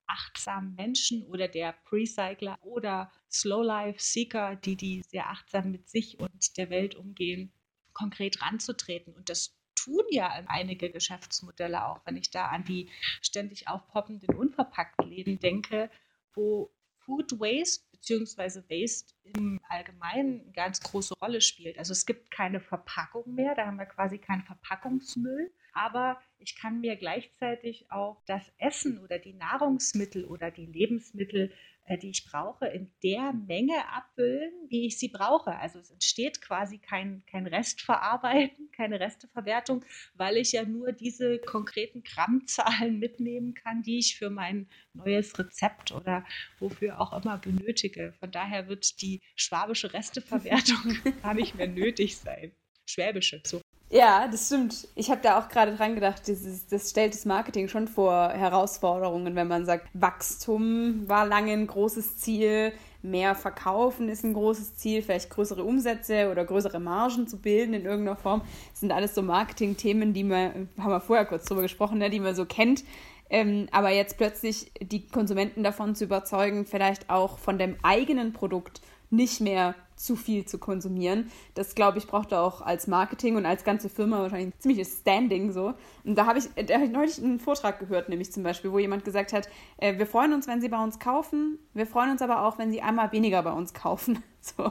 achtsamen 0.06 0.74
Menschen 0.74 1.24
oder 1.26 1.48
der 1.48 1.72
Precycler 1.84 2.58
oder 2.62 3.10
Slow 3.30 3.64
Life 3.64 4.00
Seeker, 4.00 4.56
die 4.56 4.76
die 4.76 5.02
sehr 5.02 5.30
achtsam 5.30 5.70
mit 5.70 5.88
sich 5.88 6.18
und 6.18 6.56
der 6.56 6.70
Welt 6.70 6.94
umgehen, 6.94 7.52
konkret 7.92 8.42
ranzutreten. 8.42 9.14
Und 9.14 9.28
das 9.28 9.56
tun 9.74 10.04
ja 10.10 10.28
einige 10.46 10.90
Geschäftsmodelle 10.90 11.86
auch, 11.86 12.00
wenn 12.04 12.16
ich 12.16 12.30
da 12.30 12.46
an 12.46 12.64
die 12.64 12.90
ständig 13.20 13.68
aufpoppenden 13.68 14.34
unverpackten 14.34 15.08
Läden 15.08 15.38
denke, 15.38 15.90
wo 16.34 16.70
Food 17.04 17.32
Waste 17.38 17.84
bzw. 17.92 18.62
Waste 18.68 19.14
im 19.22 19.60
Allgemeinen 19.68 20.40
eine 20.40 20.52
ganz 20.52 20.80
große 20.80 21.14
Rolle 21.20 21.40
spielt. 21.40 21.78
Also 21.78 21.92
es 21.92 22.06
gibt 22.06 22.30
keine 22.30 22.60
Verpackung 22.60 23.34
mehr, 23.34 23.54
da 23.54 23.66
haben 23.66 23.78
wir 23.78 23.86
quasi 23.86 24.18
keinen 24.18 24.42
Verpackungsmüll, 24.42 25.52
aber 25.74 26.20
ich 26.38 26.56
kann 26.56 26.80
mir 26.80 26.96
gleichzeitig 26.96 27.90
auch 27.90 28.22
das 28.26 28.42
Essen 28.58 28.98
oder 28.98 29.18
die 29.18 29.34
Nahrungsmittel 29.34 30.24
oder 30.24 30.50
die 30.50 30.66
Lebensmittel 30.66 31.52
äh, 31.86 31.98
die 31.98 32.10
ich 32.10 32.24
brauche, 32.24 32.66
in 32.66 32.90
der 33.02 33.32
Menge 33.32 33.74
abfüllen, 33.92 34.52
wie 34.68 34.86
ich 34.86 34.98
sie 34.98 35.08
brauche. 35.08 35.54
Also 35.58 35.78
es 35.78 35.90
entsteht 35.90 36.40
quasi 36.40 36.78
kein, 36.78 37.22
kein 37.26 37.46
Restverarbeiten, 37.46 38.70
keine 38.72 39.00
Resteverwertung, 39.00 39.84
weil 40.14 40.38
ich 40.38 40.52
ja 40.52 40.64
nur 40.64 40.92
diese 40.92 41.38
konkreten 41.38 42.02
Grammzahlen 42.02 42.98
mitnehmen 42.98 43.52
kann, 43.52 43.82
die 43.82 43.98
ich 43.98 44.16
für 44.16 44.30
mein 44.30 44.66
neues 44.94 45.38
Rezept 45.38 45.92
oder 45.92 46.24
wofür 46.58 47.00
auch 47.00 47.12
immer 47.12 47.36
benötige. 47.36 48.14
Von 48.18 48.30
daher 48.30 48.68
wird 48.68 49.02
die 49.02 49.20
schwabische 49.36 49.92
Resteverwertung 49.92 50.96
gar 51.22 51.34
nicht 51.34 51.54
mehr 51.54 51.68
nötig 51.68 52.16
sein. 52.16 52.52
Schwäbische, 52.86 53.42
so. 53.44 53.60
Ja, 53.94 54.26
das 54.26 54.46
stimmt. 54.46 54.88
Ich 54.96 55.08
habe 55.08 55.20
da 55.22 55.38
auch 55.38 55.48
gerade 55.48 55.76
dran 55.76 55.94
gedacht, 55.94 56.26
dieses, 56.26 56.66
das 56.66 56.90
stellt 56.90 57.14
das 57.14 57.26
Marketing 57.26 57.68
schon 57.68 57.86
vor 57.86 58.30
Herausforderungen, 58.30 59.36
wenn 59.36 59.46
man 59.46 59.66
sagt, 59.66 59.86
Wachstum 59.94 61.08
war 61.08 61.24
lange 61.24 61.52
ein 61.52 61.68
großes 61.68 62.16
Ziel, 62.16 62.72
mehr 63.02 63.36
verkaufen 63.36 64.08
ist 64.08 64.24
ein 64.24 64.34
großes 64.34 64.74
Ziel, 64.78 65.00
vielleicht 65.00 65.30
größere 65.30 65.62
Umsätze 65.62 66.28
oder 66.28 66.44
größere 66.44 66.80
Margen 66.80 67.28
zu 67.28 67.36
bilden 67.38 67.72
in 67.72 67.84
irgendeiner 67.84 68.16
Form. 68.16 68.42
Das 68.72 68.80
sind 68.80 68.90
alles 68.90 69.14
so 69.14 69.22
Marketing-Themen, 69.22 70.12
die 70.12 70.24
man, 70.24 70.68
haben 70.76 70.90
wir 70.90 71.00
vorher 71.00 71.24
kurz 71.24 71.44
drüber 71.44 71.62
gesprochen, 71.62 71.98
ne, 71.98 72.10
die 72.10 72.18
man 72.18 72.34
so 72.34 72.46
kennt. 72.46 72.82
Ähm, 73.30 73.68
aber 73.70 73.90
jetzt 73.90 74.16
plötzlich 74.16 74.72
die 74.82 75.06
Konsumenten 75.06 75.62
davon 75.62 75.94
zu 75.94 76.02
überzeugen, 76.02 76.66
vielleicht 76.66 77.10
auch 77.10 77.38
von 77.38 77.58
dem 77.58 77.76
eigenen 77.84 78.32
Produkt 78.32 78.80
nicht 79.14 79.40
mehr 79.40 79.74
zu 79.96 80.16
viel 80.16 80.44
zu 80.44 80.58
konsumieren. 80.58 81.30
Das, 81.54 81.74
glaube 81.74 81.98
ich, 81.98 82.06
braucht 82.06 82.32
er 82.32 82.42
auch 82.42 82.60
als 82.60 82.86
Marketing 82.86 83.36
und 83.36 83.46
als 83.46 83.64
ganze 83.64 83.88
Firma 83.88 84.20
wahrscheinlich 84.20 84.54
ein 84.54 84.60
ziemliches 84.60 84.98
Standing 85.00 85.52
so. 85.52 85.74
Und 86.04 86.16
da 86.16 86.26
habe 86.26 86.38
ich, 86.38 86.46
hab 86.46 86.82
ich 86.82 86.90
neulich 86.90 87.18
einen 87.22 87.38
Vortrag 87.38 87.78
gehört, 87.78 88.08
nämlich 88.08 88.32
zum 88.32 88.42
Beispiel, 88.42 88.72
wo 88.72 88.78
jemand 88.78 89.04
gesagt 89.04 89.32
hat, 89.32 89.48
äh, 89.78 89.96
wir 89.98 90.06
freuen 90.06 90.32
uns, 90.32 90.46
wenn 90.46 90.60
Sie 90.60 90.68
bei 90.68 90.82
uns 90.82 90.98
kaufen, 90.98 91.58
wir 91.74 91.86
freuen 91.86 92.10
uns 92.10 92.22
aber 92.22 92.44
auch, 92.44 92.58
wenn 92.58 92.70
Sie 92.70 92.82
einmal 92.82 93.12
weniger 93.12 93.42
bei 93.42 93.52
uns 93.52 93.74
kaufen. 93.74 94.22
So 94.44 94.70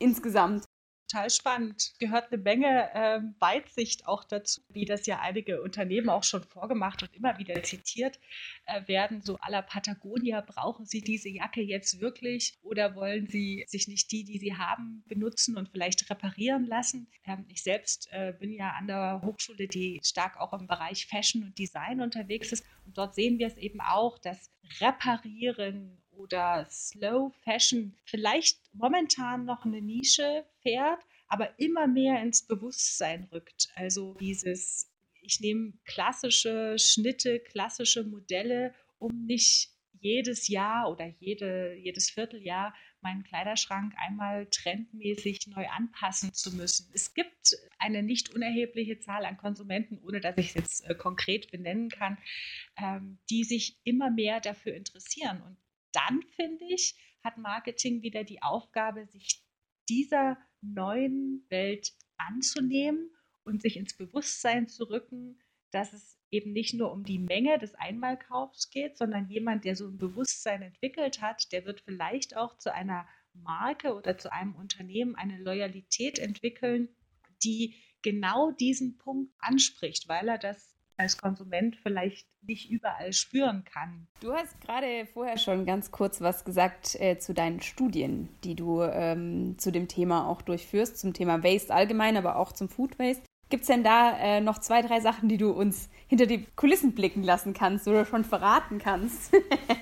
insgesamt 0.00 0.64
total 1.06 1.30
spannend. 1.30 1.92
Gehört 1.98 2.32
eine 2.32 2.42
Menge 2.42 2.90
äh, 2.94 3.20
Weitsicht 3.38 4.06
auch 4.06 4.24
dazu, 4.24 4.62
wie 4.68 4.84
das 4.84 5.06
ja 5.06 5.20
einige 5.20 5.62
Unternehmen 5.62 6.08
auch 6.08 6.24
schon 6.24 6.42
vorgemacht 6.42 7.02
und 7.02 7.14
immer 7.14 7.38
wieder 7.38 7.62
zitiert 7.62 8.18
äh, 8.66 8.86
werden. 8.88 9.22
So 9.22 9.36
à 9.38 9.50
la 9.50 9.62
Patagonia, 9.62 10.40
brauchen 10.40 10.86
Sie 10.86 11.00
diese 11.00 11.28
Jacke 11.28 11.62
jetzt 11.62 12.00
wirklich 12.00 12.58
oder 12.62 12.94
wollen 12.94 13.26
Sie 13.28 13.64
sich 13.66 13.88
nicht 13.88 14.10
die, 14.12 14.24
die 14.24 14.38
Sie 14.38 14.56
haben, 14.56 15.04
benutzen 15.06 15.56
und 15.56 15.68
vielleicht 15.70 16.10
reparieren 16.10 16.66
lassen? 16.66 17.08
Ähm, 17.24 17.44
ich 17.48 17.62
selbst 17.62 18.08
äh, 18.10 18.34
bin 18.38 18.52
ja 18.52 18.70
an 18.72 18.86
der 18.86 19.20
Hochschule, 19.24 19.68
die 19.68 20.00
stark 20.02 20.38
auch 20.38 20.52
im 20.52 20.66
Bereich 20.66 21.06
Fashion 21.06 21.44
und 21.44 21.58
Design 21.58 22.00
unterwegs 22.00 22.52
ist. 22.52 22.64
Und 22.86 22.98
dort 22.98 23.14
sehen 23.14 23.38
wir 23.38 23.46
es 23.46 23.56
eben 23.56 23.80
auch, 23.80 24.18
dass 24.18 24.50
Reparieren 24.80 26.03
oder 26.16 26.66
Slow 26.70 27.32
Fashion 27.42 27.94
vielleicht 28.04 28.58
momentan 28.72 29.44
noch 29.44 29.64
eine 29.64 29.80
Nische 29.80 30.44
fährt, 30.62 31.00
aber 31.28 31.58
immer 31.58 31.86
mehr 31.86 32.20
ins 32.22 32.42
Bewusstsein 32.42 33.24
rückt. 33.32 33.68
Also 33.74 34.14
dieses, 34.14 34.90
ich 35.20 35.40
nehme 35.40 35.72
klassische 35.84 36.78
Schnitte, 36.78 37.40
klassische 37.40 38.04
Modelle, 38.04 38.74
um 38.98 39.26
nicht 39.26 39.70
jedes 40.00 40.48
Jahr 40.48 40.90
oder 40.90 41.06
jede, 41.18 41.74
jedes 41.76 42.10
Vierteljahr 42.10 42.74
meinen 43.00 43.22
Kleiderschrank 43.22 43.94
einmal 43.96 44.46
trendmäßig 44.46 45.46
neu 45.48 45.66
anpassen 45.68 46.32
zu 46.32 46.54
müssen. 46.56 46.90
Es 46.92 47.14
gibt 47.14 47.56
eine 47.78 48.02
nicht 48.02 48.34
unerhebliche 48.34 48.98
Zahl 48.98 49.24
an 49.24 49.36
Konsumenten, 49.36 49.98
ohne 50.02 50.20
dass 50.20 50.36
ich 50.38 50.48
es 50.48 50.54
jetzt 50.54 50.90
äh, 50.90 50.94
konkret 50.94 51.50
benennen 51.50 51.90
kann, 51.90 52.18
ähm, 52.76 53.18
die 53.30 53.44
sich 53.44 53.78
immer 53.84 54.10
mehr 54.10 54.40
dafür 54.40 54.74
interessieren. 54.74 55.42
Und 55.42 55.56
dann, 55.94 56.22
finde 56.36 56.64
ich, 56.68 56.94
hat 57.22 57.38
Marketing 57.38 58.02
wieder 58.02 58.24
die 58.24 58.42
Aufgabe, 58.42 59.06
sich 59.06 59.42
dieser 59.88 60.38
neuen 60.60 61.44
Welt 61.48 61.92
anzunehmen 62.16 63.10
und 63.44 63.62
sich 63.62 63.76
ins 63.76 63.96
Bewusstsein 63.96 64.68
zu 64.68 64.84
rücken, 64.84 65.40
dass 65.70 65.92
es 65.92 66.18
eben 66.30 66.52
nicht 66.52 66.74
nur 66.74 66.92
um 66.92 67.04
die 67.04 67.18
Menge 67.18 67.58
des 67.58 67.74
Einmalkaufs 67.74 68.70
geht, 68.70 68.96
sondern 68.96 69.28
jemand, 69.28 69.64
der 69.64 69.76
so 69.76 69.86
ein 69.86 69.98
Bewusstsein 69.98 70.62
entwickelt 70.62 71.20
hat, 71.20 71.52
der 71.52 71.64
wird 71.64 71.80
vielleicht 71.80 72.36
auch 72.36 72.56
zu 72.58 72.72
einer 72.72 73.06
Marke 73.32 73.94
oder 73.94 74.16
zu 74.16 74.32
einem 74.32 74.54
Unternehmen 74.54 75.16
eine 75.16 75.38
Loyalität 75.38 76.18
entwickeln, 76.18 76.88
die 77.42 77.74
genau 78.02 78.52
diesen 78.52 78.96
Punkt 78.98 79.32
anspricht, 79.38 80.08
weil 80.08 80.28
er 80.28 80.38
das 80.38 80.73
als 80.96 81.18
Konsument 81.18 81.76
vielleicht 81.82 82.26
nicht 82.42 82.70
überall 82.70 83.12
spüren 83.12 83.64
kann. 83.64 84.06
Du 84.20 84.32
hast 84.32 84.60
gerade 84.60 85.06
vorher 85.06 85.38
schon 85.38 85.66
ganz 85.66 85.90
kurz 85.90 86.20
was 86.20 86.44
gesagt 86.44 86.94
äh, 87.00 87.18
zu 87.18 87.34
deinen 87.34 87.60
Studien, 87.60 88.28
die 88.44 88.54
du 88.54 88.82
ähm, 88.82 89.58
zu 89.58 89.72
dem 89.72 89.88
Thema 89.88 90.28
auch 90.28 90.42
durchführst, 90.42 90.98
zum 90.98 91.12
Thema 91.12 91.42
Waste 91.42 91.74
allgemein, 91.74 92.16
aber 92.16 92.36
auch 92.36 92.52
zum 92.52 92.68
Food 92.68 92.98
Waste. 92.98 93.24
Gibt 93.50 93.62
es 93.62 93.68
denn 93.68 93.84
da 93.84 94.16
äh, 94.18 94.40
noch 94.40 94.58
zwei, 94.58 94.82
drei 94.82 95.00
Sachen, 95.00 95.28
die 95.28 95.36
du 95.36 95.50
uns 95.50 95.90
hinter 96.08 96.26
die 96.26 96.46
Kulissen 96.56 96.94
blicken 96.94 97.22
lassen 97.22 97.52
kannst 97.52 97.86
oder 97.86 98.04
schon 98.04 98.24
verraten 98.24 98.78
kannst? 98.78 99.32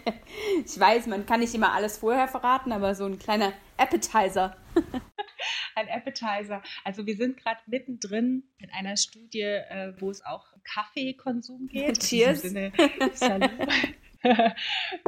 ich 0.66 0.78
weiß, 0.78 1.06
man 1.06 1.26
kann 1.26 1.40
nicht 1.40 1.54
immer 1.54 1.72
alles 1.72 1.98
vorher 1.98 2.28
verraten, 2.28 2.72
aber 2.72 2.94
so 2.94 3.06
ein 3.06 3.18
kleiner 3.18 3.52
Appetizer. 3.76 4.56
ein 5.74 5.88
Appetizer. 5.88 6.62
Also 6.84 7.06
wir 7.06 7.16
sind 7.16 7.36
gerade 7.36 7.60
mittendrin 7.66 8.44
in 8.58 8.70
einer 8.70 8.96
Studie, 8.96 9.40
äh, 9.40 9.94
wo 9.98 10.10
es 10.10 10.24
auch 10.24 10.52
um 10.52 10.62
Kaffeekonsum 10.62 11.68
geht. 11.68 12.00
Cheers. 12.00 12.42
Sinne, 12.42 12.72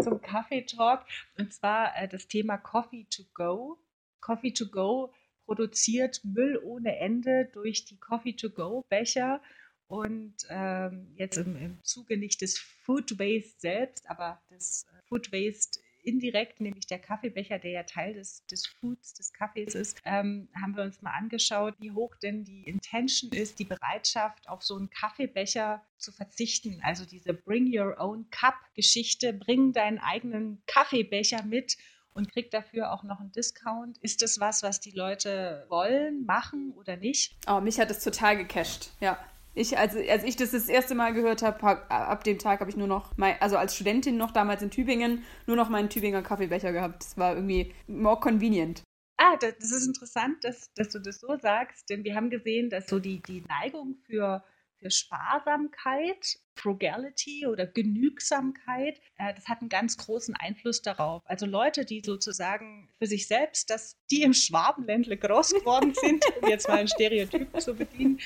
zum 0.02 0.20
Kaffeetalk. 0.20 1.04
Und 1.38 1.52
zwar 1.52 1.96
äh, 1.96 2.08
das 2.08 2.26
Thema 2.28 2.58
Coffee 2.58 3.06
to 3.10 3.22
Go. 3.34 3.78
Coffee 4.20 4.52
to 4.52 4.66
Go 4.66 5.12
produziert 5.44 6.20
Müll 6.24 6.58
ohne 6.64 6.96
Ende 6.98 7.50
durch 7.52 7.84
die 7.84 7.98
Coffee 7.98 8.34
to 8.34 8.50
Go 8.50 8.84
Becher. 8.88 9.40
Und 9.86 10.34
ähm, 10.48 11.12
jetzt 11.16 11.36
im, 11.36 11.56
im 11.56 11.82
Zuge 11.82 12.16
nicht 12.16 12.40
des 12.40 12.58
Food 12.58 13.18
Waste 13.18 13.58
selbst, 13.58 14.08
aber 14.08 14.40
des 14.50 14.86
äh, 14.88 15.02
Food 15.08 15.30
Waste 15.30 15.78
indirekt, 16.04 16.60
nämlich 16.60 16.86
der 16.86 16.98
Kaffeebecher, 16.98 17.58
der 17.58 17.70
ja 17.70 17.82
Teil 17.82 18.14
des, 18.14 18.44
des 18.46 18.66
Foods, 18.66 19.14
des 19.14 19.32
Kaffees 19.32 19.74
ist, 19.74 20.00
ähm, 20.04 20.48
haben 20.60 20.76
wir 20.76 20.84
uns 20.84 21.02
mal 21.02 21.12
angeschaut, 21.12 21.74
wie 21.78 21.92
hoch 21.92 22.14
denn 22.16 22.44
die 22.44 22.62
Intention 22.64 23.32
ist, 23.32 23.58
die 23.58 23.64
Bereitschaft 23.64 24.48
auf 24.48 24.62
so 24.62 24.76
einen 24.76 24.90
Kaffeebecher 24.90 25.82
zu 25.98 26.12
verzichten. 26.12 26.80
Also 26.82 27.04
diese 27.04 27.34
Bring 27.34 27.72
Your 27.76 27.96
Own 27.98 28.28
Cup 28.30 28.54
Geschichte, 28.74 29.32
bring 29.32 29.72
deinen 29.72 29.98
eigenen 29.98 30.62
Kaffeebecher 30.66 31.42
mit 31.44 31.76
und 32.14 32.30
krieg 32.30 32.50
dafür 32.50 32.92
auch 32.92 33.02
noch 33.02 33.20
einen 33.20 33.32
Discount. 33.32 33.98
Ist 33.98 34.22
das 34.22 34.40
was, 34.40 34.62
was 34.62 34.80
die 34.80 34.92
Leute 34.92 35.66
wollen, 35.68 36.24
machen 36.24 36.72
oder 36.72 36.96
nicht? 36.96 37.36
Oh, 37.46 37.60
mich 37.60 37.78
hat 37.78 37.90
es 37.90 38.02
total 38.02 38.36
gecasht, 38.36 38.90
ja. 39.00 39.18
Ich, 39.54 39.78
als, 39.78 39.94
als 39.96 40.24
ich 40.24 40.36
das 40.36 40.50
das 40.50 40.68
erste 40.68 40.94
Mal 40.94 41.14
gehört 41.14 41.42
habe, 41.42 41.90
ab 41.90 42.24
dem 42.24 42.38
Tag 42.38 42.60
habe 42.60 42.70
ich 42.70 42.76
nur 42.76 42.88
noch, 42.88 43.16
mein, 43.16 43.40
also 43.40 43.56
als 43.56 43.74
Studentin 43.74 44.16
noch 44.16 44.32
damals 44.32 44.62
in 44.62 44.70
Tübingen, 44.70 45.22
nur 45.46 45.56
noch 45.56 45.68
meinen 45.68 45.88
Tübinger 45.88 46.22
Kaffeebecher 46.22 46.72
gehabt. 46.72 47.04
Das 47.04 47.16
war 47.16 47.34
irgendwie 47.36 47.72
more 47.86 48.18
convenient. 48.18 48.82
Ah, 49.16 49.36
das, 49.36 49.54
das 49.60 49.70
ist 49.70 49.86
interessant, 49.86 50.42
dass, 50.42 50.72
dass 50.74 50.88
du 50.88 50.98
das 50.98 51.20
so 51.20 51.36
sagst, 51.36 51.88
denn 51.88 52.02
wir 52.02 52.16
haben 52.16 52.30
gesehen, 52.30 52.68
dass 52.68 52.88
so 52.88 52.98
die, 52.98 53.22
die 53.22 53.42
Neigung 53.42 53.96
für 54.06 54.42
für 54.84 54.90
Sparsamkeit, 54.90 56.38
Frugality 56.56 57.46
oder 57.46 57.66
Genügsamkeit, 57.66 59.00
äh, 59.16 59.32
das 59.34 59.48
hat 59.48 59.62
einen 59.62 59.70
ganz 59.70 59.96
großen 59.96 60.34
Einfluss 60.36 60.82
darauf. 60.82 61.22
Also 61.24 61.46
Leute, 61.46 61.86
die 61.86 62.02
sozusagen 62.04 62.90
für 62.98 63.06
sich 63.06 63.26
selbst, 63.26 63.70
dass 63.70 63.96
die 64.10 64.22
im 64.22 64.34
Schwabenländle 64.34 65.16
groß 65.16 65.54
geworden 65.54 65.94
sind, 66.00 66.22
um 66.42 66.48
jetzt 66.50 66.68
mal 66.68 66.78
ein 66.78 66.88
Stereotyp 66.88 67.58
zu 67.62 67.74
bedienen, 67.74 68.20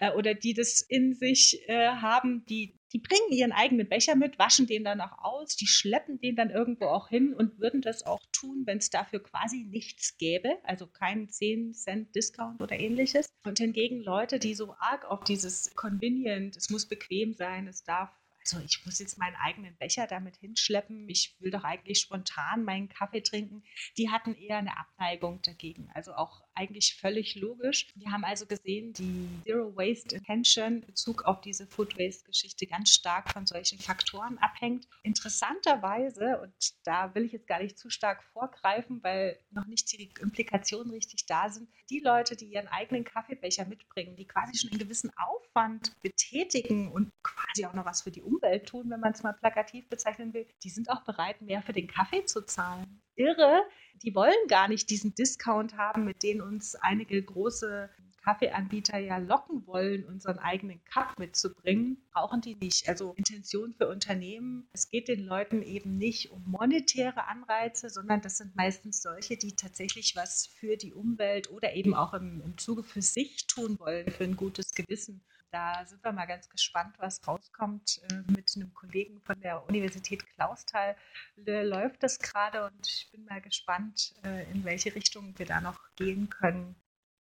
äh, 0.00 0.10
oder 0.12 0.34
die 0.34 0.52
das 0.52 0.80
in 0.80 1.14
sich 1.14 1.62
äh, 1.68 1.90
haben, 1.90 2.44
die 2.46 2.79
die 2.92 2.98
bringen 2.98 3.30
ihren 3.30 3.52
eigenen 3.52 3.88
Becher 3.88 4.16
mit, 4.16 4.38
waschen 4.38 4.66
den 4.66 4.84
dann 4.84 5.00
auch 5.00 5.18
aus, 5.18 5.56
die 5.56 5.66
schleppen 5.66 6.18
den 6.18 6.36
dann 6.36 6.50
irgendwo 6.50 6.86
auch 6.86 7.08
hin 7.08 7.34
und 7.34 7.58
würden 7.58 7.82
das 7.82 8.04
auch 8.04 8.20
tun, 8.32 8.62
wenn 8.66 8.78
es 8.78 8.90
dafür 8.90 9.22
quasi 9.22 9.64
nichts 9.64 10.16
gäbe, 10.18 10.58
also 10.64 10.86
keinen 10.86 11.28
10 11.28 11.74
Cent 11.74 12.14
Discount 12.14 12.60
oder 12.60 12.78
ähnliches. 12.78 13.28
Und 13.44 13.58
hingegen 13.58 14.02
Leute, 14.02 14.38
die 14.38 14.54
so 14.54 14.74
arg 14.78 15.04
auf 15.04 15.24
dieses 15.24 15.74
Convenient, 15.74 16.56
es 16.56 16.70
muss 16.70 16.86
bequem 16.86 17.34
sein, 17.34 17.68
es 17.68 17.84
darf 17.84 18.10
also 18.40 18.64
ich 18.64 18.84
muss 18.84 18.98
jetzt 18.98 19.18
meinen 19.18 19.36
eigenen 19.36 19.76
Becher 19.76 20.06
damit 20.06 20.36
hinschleppen, 20.36 21.08
ich 21.08 21.36
will 21.40 21.50
doch 21.50 21.64
eigentlich 21.64 22.00
spontan 22.00 22.64
meinen 22.64 22.88
Kaffee 22.88 23.20
trinken, 23.22 23.62
die 23.98 24.10
hatten 24.10 24.34
eher 24.34 24.58
eine 24.58 24.78
Abneigung 24.78 25.42
dagegen. 25.42 25.90
Also 25.94 26.14
auch 26.14 26.42
eigentlich 26.60 26.94
völlig 26.94 27.36
logisch. 27.36 27.88
Wir 27.94 28.12
haben 28.12 28.24
also 28.24 28.44
gesehen, 28.44 28.92
die 28.92 29.28
Zero 29.44 29.74
Waste 29.76 30.16
Intention 30.16 30.74
in 30.76 30.80
Bezug 30.82 31.22
auf 31.24 31.40
diese 31.40 31.66
Food 31.66 31.98
Waste 31.98 32.24
Geschichte 32.24 32.66
ganz 32.66 32.90
stark 32.90 33.30
von 33.30 33.46
solchen 33.46 33.78
Faktoren 33.78 34.36
abhängt. 34.38 34.86
Interessanterweise, 35.02 36.38
und 36.42 36.52
da 36.84 37.14
will 37.14 37.24
ich 37.24 37.32
jetzt 37.32 37.46
gar 37.46 37.62
nicht 37.62 37.78
zu 37.78 37.88
stark 37.88 38.22
vorgreifen, 38.32 39.02
weil 39.02 39.38
noch 39.50 39.66
nicht 39.66 39.90
die 39.92 40.12
Implikationen 40.20 40.92
richtig 40.92 41.24
da 41.26 41.48
sind, 41.48 41.70
die 41.88 42.00
Leute, 42.00 42.36
die 42.36 42.52
ihren 42.52 42.68
eigenen 42.68 43.04
Kaffeebecher 43.04 43.64
mitbringen, 43.64 44.16
die 44.16 44.26
quasi 44.26 44.58
schon 44.58 44.70
einen 44.70 44.78
gewissen 44.78 45.10
Aufwand 45.16 45.98
betätigen 46.02 46.92
und 46.92 47.10
quasi 47.22 47.64
auch 47.64 47.72
noch 47.72 47.86
was 47.86 48.02
für 48.02 48.10
die 48.10 48.22
Umwelt 48.22 48.66
tun, 48.66 48.90
wenn 48.90 49.00
man 49.00 49.12
es 49.12 49.22
mal 49.22 49.32
plakativ 49.32 49.88
bezeichnen 49.88 50.34
will, 50.34 50.46
die 50.62 50.70
sind 50.70 50.90
auch 50.90 51.02
bereit, 51.04 51.40
mehr 51.40 51.62
für 51.62 51.72
den 51.72 51.86
Kaffee 51.86 52.24
zu 52.24 52.44
zahlen. 52.44 53.00
Irre, 53.16 53.62
die 54.02 54.14
wollen 54.14 54.46
gar 54.48 54.68
nicht 54.68 54.90
diesen 54.90 55.14
Discount 55.14 55.76
haben, 55.76 56.04
mit 56.04 56.22
dem 56.22 56.40
uns 56.40 56.74
einige 56.74 57.22
große 57.22 57.90
Kaffeeanbieter 58.22 58.98
ja 58.98 59.18
locken 59.18 59.66
wollen, 59.66 60.04
unseren 60.04 60.38
eigenen 60.38 60.82
Cup 60.84 61.18
mitzubringen, 61.18 62.02
brauchen 62.12 62.40
die 62.40 62.54
nicht. 62.54 62.88
Also 62.88 63.14
Intention 63.16 63.74
für 63.74 63.88
Unternehmen, 63.88 64.68
es 64.72 64.90
geht 64.90 65.08
den 65.08 65.24
Leuten 65.24 65.62
eben 65.62 65.96
nicht 65.96 66.30
um 66.30 66.42
monetäre 66.46 67.26
Anreize, 67.28 67.88
sondern 67.88 68.20
das 68.20 68.38
sind 68.38 68.54
meistens 68.56 69.02
solche, 69.02 69.36
die 69.36 69.56
tatsächlich 69.56 70.16
was 70.16 70.46
für 70.46 70.76
die 70.76 70.92
Umwelt 70.92 71.50
oder 71.50 71.74
eben 71.74 71.94
auch 71.94 72.14
im, 72.14 72.42
im 72.44 72.58
Zuge 72.58 72.82
für 72.82 73.02
sich 73.02 73.46
tun 73.46 73.78
wollen, 73.78 74.10
für 74.10 74.24
ein 74.24 74.36
gutes 74.36 74.72
Gewissen. 74.72 75.22
Da 75.50 75.84
sind 75.84 76.04
wir 76.04 76.12
mal 76.12 76.26
ganz 76.26 76.48
gespannt, 76.48 76.94
was 76.98 77.26
rauskommt. 77.26 78.00
Äh, 78.10 78.22
mit 78.30 78.52
einem 78.56 78.72
Kollegen 78.72 79.20
von 79.20 79.40
der 79.40 79.66
Universität 79.68 80.24
Clausthal 80.34 80.96
läuft 81.36 82.02
das 82.02 82.18
gerade 82.18 82.66
und 82.66 82.86
ich 82.86 83.10
bin 83.10 83.24
mal 83.24 83.40
gespannt, 83.40 84.14
äh, 84.24 84.50
in 84.52 84.64
welche 84.64 84.94
Richtung 84.94 85.36
wir 85.38 85.46
da 85.46 85.60
noch 85.60 85.78
gehen 85.96 86.30
können. 86.30 86.76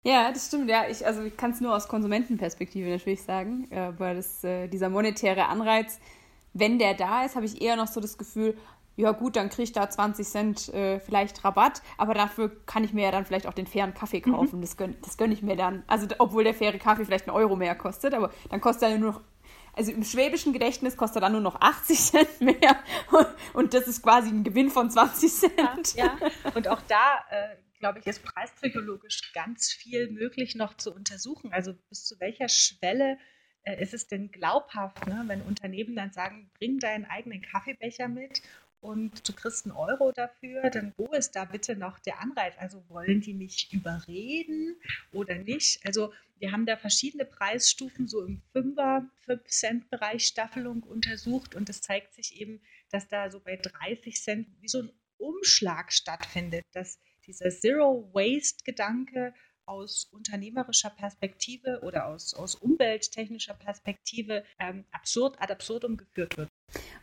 Ja, 0.07 0.31
das 0.33 0.49
stimmt. 0.49 0.69
Ja, 0.69 0.87
ich, 0.89 1.07
also 1.07 1.23
ich 1.23 1.37
kann 1.37 1.51
es 1.51 1.61
nur 1.61 1.75
aus 1.75 1.89
Konsumentenperspektive 1.89 2.91
natürlich 2.91 3.23
sagen, 3.23 3.71
äh, 3.71 3.99
weil 3.99 4.17
das, 4.17 4.45
äh, 4.45 4.69
dieser 4.69 4.91
monetäre 4.91 5.47
Anreiz, 5.49 5.99
wenn 6.53 6.79
der 6.79 6.95
da 6.95 7.25
ist, 7.25 7.37
habe 7.37 7.47
ich 7.47 7.61
eher 7.61 7.77
noch 7.77 7.89
so 7.89 8.01
das 8.01 8.19
Gefühl, 8.19 8.57
ja 8.97 9.11
gut, 9.13 9.37
dann 9.37 9.49
kriege 9.49 9.65
ich 9.65 9.73
da 9.73 9.89
20 9.89 10.27
Cent 10.27 10.69
äh, 10.69 11.01
vielleicht 11.01 11.45
Rabatt, 11.45 11.83
aber 11.99 12.15
dafür 12.15 12.51
kann 12.67 12.85
ich 12.85 12.93
mir 12.93 13.05
ja 13.05 13.11
dann 13.11 13.25
vielleicht 13.25 13.47
auch 13.47 13.53
den 13.53 13.67
fairen 13.67 13.95
Kaffee 13.95 14.23
mhm. 14.25 14.33
kaufen. 14.33 14.59
Mhm. 14.59 14.63
Das 14.63 14.77
gönne 14.77 14.95
das 15.03 15.17
gönn 15.17 15.33
ich 15.33 15.43
mir 15.43 15.57
dann. 15.57 15.83
Also 15.87 16.07
obwohl 16.19 16.45
der 16.45 16.55
faire 16.55 16.79
Kaffee 16.79 17.05
vielleicht 17.05 17.29
einen 17.29 17.37
Euro 17.37 17.57
mehr 17.57 17.75
kostet, 17.75 18.15
aber 18.15 18.33
dann 18.51 18.61
kostet 18.61 18.91
er 18.91 18.99
nur 18.99 19.13
noch, 19.13 19.21
also 19.73 19.91
im 19.91 20.05
schwäbischen 20.05 20.53
Gedächtnis 20.53 20.97
kostet 20.97 21.17
er 21.17 21.21
dann 21.23 21.33
nur 21.33 21.41
noch 21.41 21.61
80 21.61 21.99
Cent 22.11 22.41
mehr 22.41 22.79
und 23.53 23.75
das 23.75 23.89
ist 23.89 24.03
quasi 24.03 24.29
ein 24.29 24.45
Gewinn 24.45 24.71
von 24.71 24.91
20 24.91 25.33
Cent. 25.33 25.95
Ja, 25.95 26.05
ja. 26.05 26.53
und 26.55 26.69
auch 26.69 26.83
da 26.83 27.25
äh, 27.31 27.57
glaube 27.85 27.99
ich, 27.99 28.07
ist 28.07 28.25
preispsychologisch 28.25 29.33
ganz 29.35 29.71
viel 29.71 30.11
möglich 30.11 30.55
noch 30.55 30.75
zu 30.75 30.91
untersuchen. 30.95 31.53
Also 31.53 31.75
bis 31.91 32.07
zu 32.07 32.19
welcher 32.19 32.49
Schwelle 32.49 33.19
äh, 33.65 33.83
ist 33.83 33.93
es 33.93 34.07
denn 34.07 34.31
glaubhaft, 34.31 35.07
ne? 35.07 35.25
wenn 35.27 35.43
Unternehmen 35.43 35.95
dann 35.95 36.11
sagen, 36.11 36.51
bring 36.59 36.79
deinen 36.79 37.05
eigenen 37.05 37.43
Kaffeebecher 37.43 38.09
mit 38.09 38.41
und 38.85 39.27
du 39.27 39.33
kriegst 39.33 39.65
einen 39.65 39.75
Euro 39.75 40.13
dafür, 40.13 40.69
dann 40.69 40.93
wo 40.99 41.07
ist 41.15 41.35
da 41.35 41.47
bitte 41.47 41.75
noch 41.75 41.99
der 42.01 42.21
Anreiz? 42.21 42.55
Also 42.59 42.85
wollen 42.91 43.23
die 43.23 43.33
mich 43.33 43.73
überreden 43.73 44.77
oder 45.11 45.37
nicht? 45.37 45.81
Also 45.87 46.13
wir 46.39 46.53
haben 46.53 46.67
da 46.67 46.77
verschiedene 46.77 47.25
Preisstufen 47.25 48.07
so 48.07 48.23
im 48.23 48.43
5er, 48.55 49.07
5 49.25 49.49
Cent 49.49 49.91
Bereich 49.91 50.27
Staffelung 50.27 50.83
untersucht 50.83 51.55
und 51.55 51.71
es 51.71 51.81
zeigt 51.81 52.13
sich 52.13 52.39
eben, 52.39 52.61
dass 52.91 53.09
da 53.09 53.31
so 53.31 53.41
bei 53.41 53.57
30 53.57 54.23
Cent 54.23 54.49
wie 54.61 54.69
so 54.69 54.83
ein 54.83 54.93
Umschlag 55.17 55.91
stattfindet, 55.91 56.65
dass 56.73 56.99
dieser 57.27 57.49
Zero-Waste-Gedanke 57.49 59.33
aus 59.65 60.05
unternehmerischer 60.13 60.91
Perspektive 60.91 61.81
oder 61.83 62.07
aus, 62.09 62.35
aus 62.35 62.55
umwelttechnischer 62.55 63.55
Perspektive 63.55 64.45
ähm, 64.59 64.85
absurd 64.91 65.41
ad 65.41 65.51
absurdum 65.51 65.97
geführt 65.97 66.37
wird. 66.37 66.51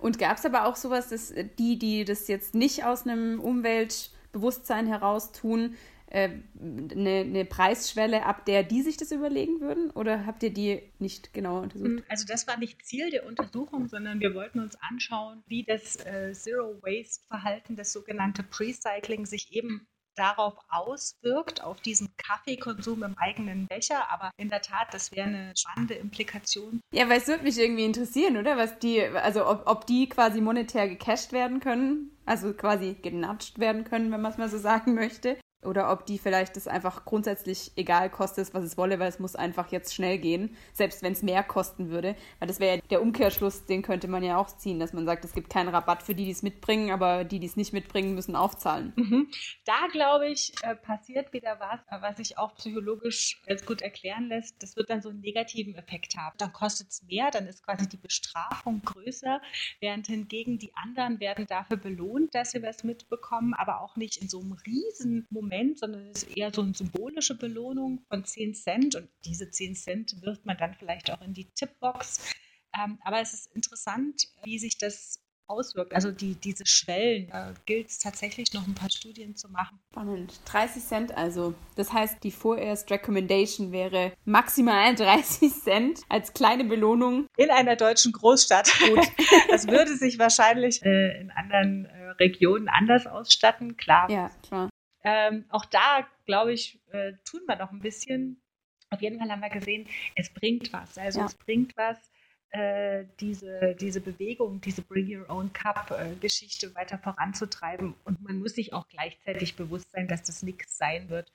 Und 0.02 0.18
gab 0.18 0.38
es 0.38 0.46
aber 0.46 0.66
auch 0.66 0.76
sowas, 0.76 1.10
dass 1.10 1.34
die, 1.60 1.78
die 1.78 2.06
das 2.06 2.28
jetzt 2.28 2.56
nicht 2.56 2.84
aus 2.84 3.06
einem 3.06 3.40
Umweltbewusstsein 3.40 4.88
heraus 4.88 5.32
tun, 5.32 5.76
äh, 6.08 6.30
eine, 6.60 7.20
eine, 7.20 7.46
Preisschwelle, 7.46 8.26
ab 8.26 8.46
der 8.46 8.64
die 8.64 8.82
sich 8.82 8.98
das 8.98 9.12
überlegen 9.12 9.62
würden? 9.62 9.92
Oder 9.92 10.26
habt 10.26 10.44
ihr 10.44 10.52
die 10.52 10.82
nicht 11.00 11.34
genauer 11.34 11.62
untersucht? 11.62 12.04
Also 12.10 12.26
das 12.28 12.48
war 12.48 12.58
nicht 12.58 12.84
Ziel 12.84 13.12
der 13.12 13.26
Untersuchung, 13.26 13.88
sondern 13.88 14.20
wir 14.20 14.34
wollten 14.34 14.60
uns 14.60 14.76
anschauen, 14.82 15.44
wie 15.48 15.64
das 15.64 15.96
äh, 15.98 16.34
Zero-Waste-Verhalten, 16.34 17.76
das 17.76 17.94
sogenannte 17.94 18.44
Precycling, 18.44 19.26
sich 19.26 19.54
eben 19.54 19.88
darauf 20.16 20.56
auswirkt, 20.70 21.64
auf 21.64 21.82
diesen 21.82 22.10
Kaffeekonsum 22.18 23.04
im 23.04 23.18
eigenen 23.18 23.68
Becher. 23.68 24.12
Aber 24.12 24.32
in 24.38 24.50
der 24.50 24.62
Tat, 24.62 24.94
das 24.94 25.12
wäre 25.12 25.28
eine 25.28 25.54
spannende 25.56 25.96
Implikation. 25.96 26.82
Ja, 26.94 27.10
weil 27.10 27.20
es 27.20 27.28
würde 27.28 27.44
mich 27.44 27.58
irgendwie 27.58 27.86
interessieren, 27.86 28.38
oder? 28.38 28.58
Was 28.58 28.80
die, 28.80 29.02
also 29.02 29.48
ob, 29.48 29.64
ob 29.68 29.86
die 29.86 30.10
quasi 30.10 30.42
monetär 30.42 30.88
gecasht 30.88 31.32
werden 31.32 31.60
können, 31.60 32.18
also 32.26 32.54
quasi 32.54 32.96
genatscht 33.02 33.60
werden 33.60 33.84
können, 33.84 34.12
wenn 34.12 34.22
man 34.22 34.32
es 34.32 34.38
mal 34.38 34.50
so 34.50 34.58
sagen 34.58 34.94
möchte. 34.94 35.38
Oder 35.64 35.92
ob 35.92 36.08
die 36.08 36.18
vielleicht 36.18 36.56
das 36.56 36.68
einfach 36.68 37.06
grundsätzlich 37.06 37.72
egal 37.76 38.10
kostet, 38.10 38.52
was 38.54 38.64
es 38.64 38.78
wolle, 38.78 38.98
weil 38.98 39.10
es 39.10 39.20
muss 39.20 39.36
einfach 39.36 39.72
jetzt 39.72 39.94
schnell 39.94 40.18
gehen, 40.18 40.56
selbst 40.74 41.04
wenn 41.04 41.14
es 41.14 41.22
mehr 41.22 41.44
kosten 41.44 41.90
würde. 41.90 42.16
Weil 42.40 42.48
das 42.48 42.60
wäre 42.60 42.78
ja 42.78 42.82
der 42.90 43.02
Umkehrschluss, 43.02 43.66
den 43.66 43.84
könnte 43.84 44.08
man 44.08 44.24
ja 44.24 44.38
auch 44.38 44.48
ziehen, 44.58 44.80
dass 44.80 44.92
man 44.92 45.06
sagt, 45.06 45.24
es 45.24 45.34
gibt 45.34 45.52
keinen 45.52 45.70
Rabatt 45.70 46.02
für 46.02 46.16
die, 46.16 46.26
die 46.26 46.32
es 46.32 46.42
mitbringen, 46.42 46.90
aber 46.90 47.24
die, 47.26 47.40
die 47.40 47.46
es 47.46 47.58
nicht 47.58 47.74
mitbringen, 47.74 48.16
müssen 48.16 48.36
aufzahlen. 48.36 48.94
Mhm. 48.96 49.30
Da, 49.66 49.88
glaube 49.92 50.30
ich, 50.30 50.54
äh, 50.64 50.76
passiert 50.76 51.32
wieder 51.32 51.60
was, 51.60 51.80
äh, 51.90 52.02
was 52.02 52.18
sich 52.18 52.40
auch 52.40 52.56
psychologisch 52.56 53.40
ganz 53.46 53.64
gut 53.64 53.84
erklären 53.84 54.30
lässt. 54.30 54.64
Das 54.64 54.76
wird 54.76 54.90
dann 54.90 55.04
so 55.04 55.10
einen 55.10 55.22
negativen 55.22 55.76
Effekt 55.76 56.18
haben. 56.18 56.36
Dann 56.40 56.54
kostet 56.54 56.90
es 56.90 57.04
mehr, 57.04 57.30
dann 57.30 57.46
ist 57.46 57.64
quasi 57.64 57.88
die 57.88 57.98
Bestrafung 57.98 58.82
größer, 58.82 59.40
während 59.80 60.08
hingegen 60.08 60.58
die 60.58 60.74
anderen 60.74 61.20
werden 61.20 61.46
dafür 61.46 61.78
belohnt, 61.78 62.34
dass 62.34 62.52
sie 62.52 62.64
was 62.64 62.84
mitbekommen, 62.84 63.54
aber 63.54 63.82
auch 63.82 63.96
nicht 63.96 64.18
in 64.18 64.28
so 64.28 64.40
einem 64.40 64.54
riesen 64.54 65.28
Moment 65.30 65.51
Moment, 65.52 65.80
sondern 65.80 66.08
es 66.08 66.24
ist 66.24 66.38
eher 66.38 66.54
so 66.54 66.62
eine 66.62 66.74
symbolische 66.74 67.38
Belohnung 67.38 68.04
von 68.08 68.24
10 68.24 68.56
Cent 68.56 68.96
und 68.96 69.10
diese 69.26 69.50
10 69.50 69.76
Cent 69.76 70.22
wirft 70.22 70.46
man 70.46 70.58
dann 70.58 70.74
vielleicht 70.74 71.12
auch 71.12 71.22
in 71.22 71.34
die 71.34 71.50
Tippbox. 71.52 72.34
Ähm, 72.82 73.00
aber 73.04 73.20
es 73.20 73.34
ist 73.34 73.54
interessant, 73.54 74.28
wie 74.44 74.58
sich 74.58 74.78
das 74.78 75.20
auswirkt. 75.48 75.94
Also 75.94 76.12
die, 76.12 76.36
diese 76.36 76.66
Schwellen, 76.66 77.28
da 77.28 77.54
gilt 77.66 77.90
es 77.90 78.00
tatsächlich 78.00 78.54
noch 78.54 78.66
ein 78.66 78.74
paar 78.74 78.90
Studien 78.90 79.36
zu 79.36 79.50
machen. 79.50 79.82
Spannend. 79.92 80.40
30 80.46 80.84
Cent 80.84 81.18
also. 81.18 81.54
Das 81.76 81.92
heißt, 81.92 82.24
die 82.24 82.32
vorerst 82.32 82.90
Recommendation 82.90 83.74
wäre 83.74 84.14
maximal 84.24 84.96
30 84.96 85.52
Cent 85.52 86.00
als 86.08 86.34
kleine 86.34 86.64
Belohnung. 86.64 87.28
In 87.36 87.50
einer 87.50 87.76
deutschen 87.76 88.14
Großstadt. 88.14 88.72
Gut. 88.80 89.06
Das 89.50 89.68
würde 89.68 89.98
sich 89.98 90.18
wahrscheinlich 90.18 90.82
äh, 90.84 91.20
in 91.20 91.30
anderen 91.32 91.86
äh, 91.86 92.10
Regionen 92.12 92.70
anders 92.70 93.06
ausstatten, 93.06 93.76
klar. 93.76 94.10
Ja, 94.10 94.30
klar. 94.44 94.70
Ähm, 95.04 95.46
auch 95.50 95.66
da, 95.66 96.08
glaube 96.26 96.54
ich, 96.54 96.80
äh, 96.92 97.14
tun 97.26 97.42
wir 97.48 97.56
noch 97.56 97.72
ein 97.72 97.80
bisschen. 97.80 98.42
Auf 98.90 99.02
jeden 99.02 99.20
Fall 99.20 99.30
haben 99.30 99.42
wir 99.42 99.50
gesehen, 99.50 99.88
es 100.16 100.30
bringt 100.30 100.72
was. 100.74 100.98
Also 100.98 101.20
ja. 101.20 101.26
es 101.26 101.36
bringt 101.36 101.76
was, 101.78 102.12
äh, 102.52 103.06
diese, 103.20 103.76
diese 103.80 104.02
Bewegung, 104.02 104.60
diese 104.60 104.82
Bring 104.82 105.08
Your 105.08 105.30
Own 105.30 105.54
Cup-Geschichte 105.54 106.68
äh, 106.68 106.76
weiter 106.76 106.98
voranzutreiben. 106.98 107.96
Und 108.04 108.22
man 108.22 108.40
muss 108.40 108.56
sich 108.56 108.74
auch 108.74 108.88
gleichzeitig 108.90 109.56
bewusst 109.56 109.90
sein, 109.92 110.08
dass 110.08 110.24
das 110.24 110.44
nichts 110.44 110.78
sein 110.78 111.10
wird, 111.10 111.32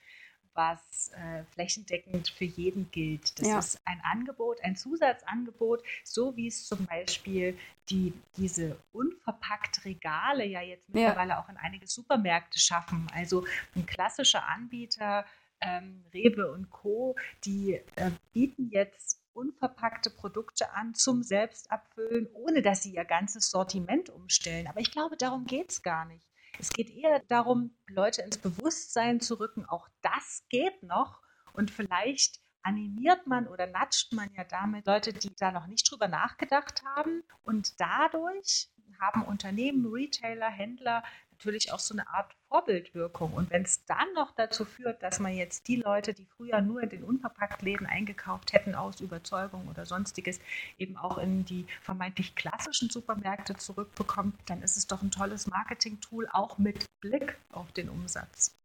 was 0.57 1.11
äh, 1.13 1.43
flächendeckend 1.53 2.29
für 2.29 2.45
jeden 2.45 2.89
gilt. 2.91 3.39
Das 3.39 3.47
ja. 3.47 3.59
ist 3.59 3.79
ein 3.85 4.01
Angebot, 4.03 4.59
ein 4.61 4.75
Zusatzangebot, 4.75 5.83
so 6.03 6.35
wie 6.35 6.47
es 6.47 6.65
zum 6.65 6.85
Beispiel 6.87 7.57
die, 7.89 8.11
diese 8.35 8.77
unverpackt 8.91 9.85
Regale 9.85 10.45
ja 10.45 10.61
jetzt 10.61 10.89
mittlerweile 10.89 11.29
ja. 11.29 11.39
auch 11.39 11.47
in 11.47 11.57
einige 11.57 11.87
Supermärkte 11.87 12.59
schaffen. 12.59 13.07
Also 13.13 13.45
ein 13.75 13.85
klassischer 13.85 14.47
Anbieter, 14.47 15.25
ähm, 15.61 16.03
Rewe 16.13 16.51
und 16.51 16.69
Co., 16.69 17.15
die 17.45 17.73
äh, 17.95 18.11
bieten 18.33 18.69
jetzt 18.69 19.21
unverpackte 19.33 20.09
Produkte 20.09 20.73
an 20.73 20.95
zum 20.95 21.21
Selbstabfüllen, 21.21 22.27
ohne 22.33 22.63
dass 22.63 22.81
sie 22.81 22.95
ihr 22.95 23.05
ganzes 23.05 23.51
Sortiment 23.51 24.09
umstellen. 24.09 24.67
Aber 24.67 24.79
ich 24.79 24.91
glaube, 24.91 25.15
darum 25.15 25.45
geht 25.45 25.69
es 25.69 25.83
gar 25.83 26.05
nicht. 26.05 26.25
Es 26.59 26.71
geht 26.71 26.89
eher 26.89 27.19
darum, 27.27 27.75
Leute 27.87 28.21
ins 28.21 28.37
Bewusstsein 28.37 29.19
zu 29.19 29.39
rücken, 29.39 29.65
auch 29.65 29.87
das 30.01 30.43
geht 30.49 30.83
noch. 30.83 31.21
Und 31.53 31.71
vielleicht 31.71 32.39
animiert 32.63 33.27
man 33.27 33.47
oder 33.47 33.67
natscht 33.67 34.13
man 34.13 34.29
ja 34.33 34.43
damit 34.43 34.85
Leute, 34.87 35.13
die 35.13 35.33
da 35.35 35.51
noch 35.51 35.67
nicht 35.67 35.89
drüber 35.89 36.07
nachgedacht 36.07 36.83
haben. 36.83 37.23
Und 37.43 37.79
dadurch 37.79 38.69
haben 38.99 39.23
Unternehmen, 39.23 39.85
Retailer, 39.85 40.49
Händler 40.49 41.03
natürlich 41.37 41.71
auch 41.71 41.79
so 41.79 41.93
eine 41.93 42.07
Art 42.07 42.35
Vorbildwirkung. 42.49 43.33
Und 43.33 43.51
wenn 43.51 43.61
es 43.61 43.85
dann 43.85 44.13
noch 44.15 44.31
dazu 44.35 44.65
führt, 44.65 45.03
dass 45.03 45.19
man 45.19 45.33
jetzt 45.33 45.67
die 45.67 45.75
Leute, 45.75 46.13
die 46.13 46.25
früher 46.25 46.61
nur 46.61 46.81
in 46.81 46.89
den 46.89 47.03
Unverpacktläden 47.03 47.85
eingekauft 47.85 48.53
hätten, 48.53 48.73
aus 48.73 49.01
Überzeugung 49.01 49.67
oder 49.67 49.85
sonstiges, 49.85 50.39
eben 50.77 50.97
auch 50.97 51.17
in 51.17 51.45
die 51.45 51.65
vermeintlich 51.81 52.35
klassischen 52.35 52.89
Supermärkte 52.89 53.55
zurückbekommt, 53.55 54.35
dann 54.47 54.63
ist 54.63 54.77
es 54.77 54.87
doch 54.87 55.01
ein 55.01 55.11
tolles 55.11 55.47
Marketing-Tool, 55.47 56.27
auch 56.31 56.57
mit 56.57 56.85
Blick 56.99 57.37
auf 57.51 57.71
den 57.71 57.89
Umsatz. 57.89 58.55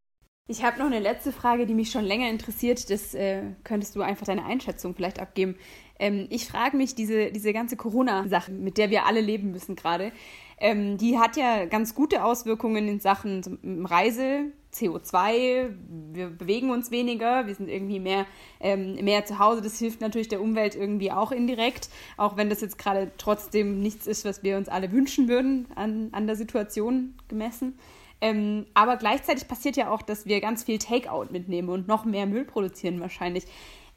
Ich 0.48 0.64
habe 0.64 0.78
noch 0.78 0.86
eine 0.86 0.98
letzte 0.98 1.30
Frage, 1.30 1.66
die 1.66 1.74
mich 1.74 1.90
schon 1.90 2.04
länger 2.04 2.28
interessiert. 2.28 2.90
Das 2.90 3.14
äh, 3.14 3.42
könntest 3.62 3.94
du 3.94 4.02
einfach 4.02 4.26
deine 4.26 4.44
Einschätzung 4.44 4.94
vielleicht 4.94 5.20
abgeben. 5.20 5.56
Ähm, 6.02 6.26
ich 6.30 6.46
frage 6.46 6.76
mich, 6.76 6.96
diese, 6.96 7.30
diese 7.30 7.52
ganze 7.52 7.76
Corona-Sache, 7.76 8.50
mit 8.50 8.76
der 8.76 8.90
wir 8.90 9.06
alle 9.06 9.20
leben 9.20 9.52
müssen 9.52 9.76
gerade, 9.76 10.10
ähm, 10.58 10.98
die 10.98 11.16
hat 11.16 11.36
ja 11.36 11.64
ganz 11.66 11.94
gute 11.94 12.24
Auswirkungen 12.24 12.88
in 12.88 12.98
Sachen 12.98 13.86
Reise, 13.88 14.46
CO2, 14.74 15.68
wir 16.12 16.30
bewegen 16.30 16.70
uns 16.70 16.90
weniger, 16.90 17.46
wir 17.46 17.54
sind 17.54 17.68
irgendwie 17.68 18.00
mehr, 18.00 18.26
ähm, 18.58 18.96
mehr 18.96 19.24
zu 19.24 19.38
Hause. 19.38 19.62
Das 19.62 19.78
hilft 19.78 20.00
natürlich 20.00 20.26
der 20.26 20.42
Umwelt 20.42 20.74
irgendwie 20.74 21.12
auch 21.12 21.30
indirekt, 21.30 21.88
auch 22.16 22.36
wenn 22.36 22.50
das 22.50 22.62
jetzt 22.62 22.78
gerade 22.78 23.12
trotzdem 23.16 23.80
nichts 23.80 24.08
ist, 24.08 24.24
was 24.24 24.42
wir 24.42 24.56
uns 24.56 24.68
alle 24.68 24.90
wünschen 24.90 25.28
würden 25.28 25.68
an, 25.76 26.08
an 26.10 26.26
der 26.26 26.34
Situation 26.34 27.14
gemessen. 27.28 27.78
Ähm, 28.20 28.66
aber 28.74 28.96
gleichzeitig 28.96 29.46
passiert 29.46 29.76
ja 29.76 29.88
auch, 29.88 30.02
dass 30.02 30.26
wir 30.26 30.40
ganz 30.40 30.64
viel 30.64 30.78
Takeout 30.78 31.26
mitnehmen 31.30 31.68
und 31.68 31.86
noch 31.86 32.04
mehr 32.04 32.26
Müll 32.26 32.44
produzieren 32.44 32.98
wahrscheinlich. 32.98 33.44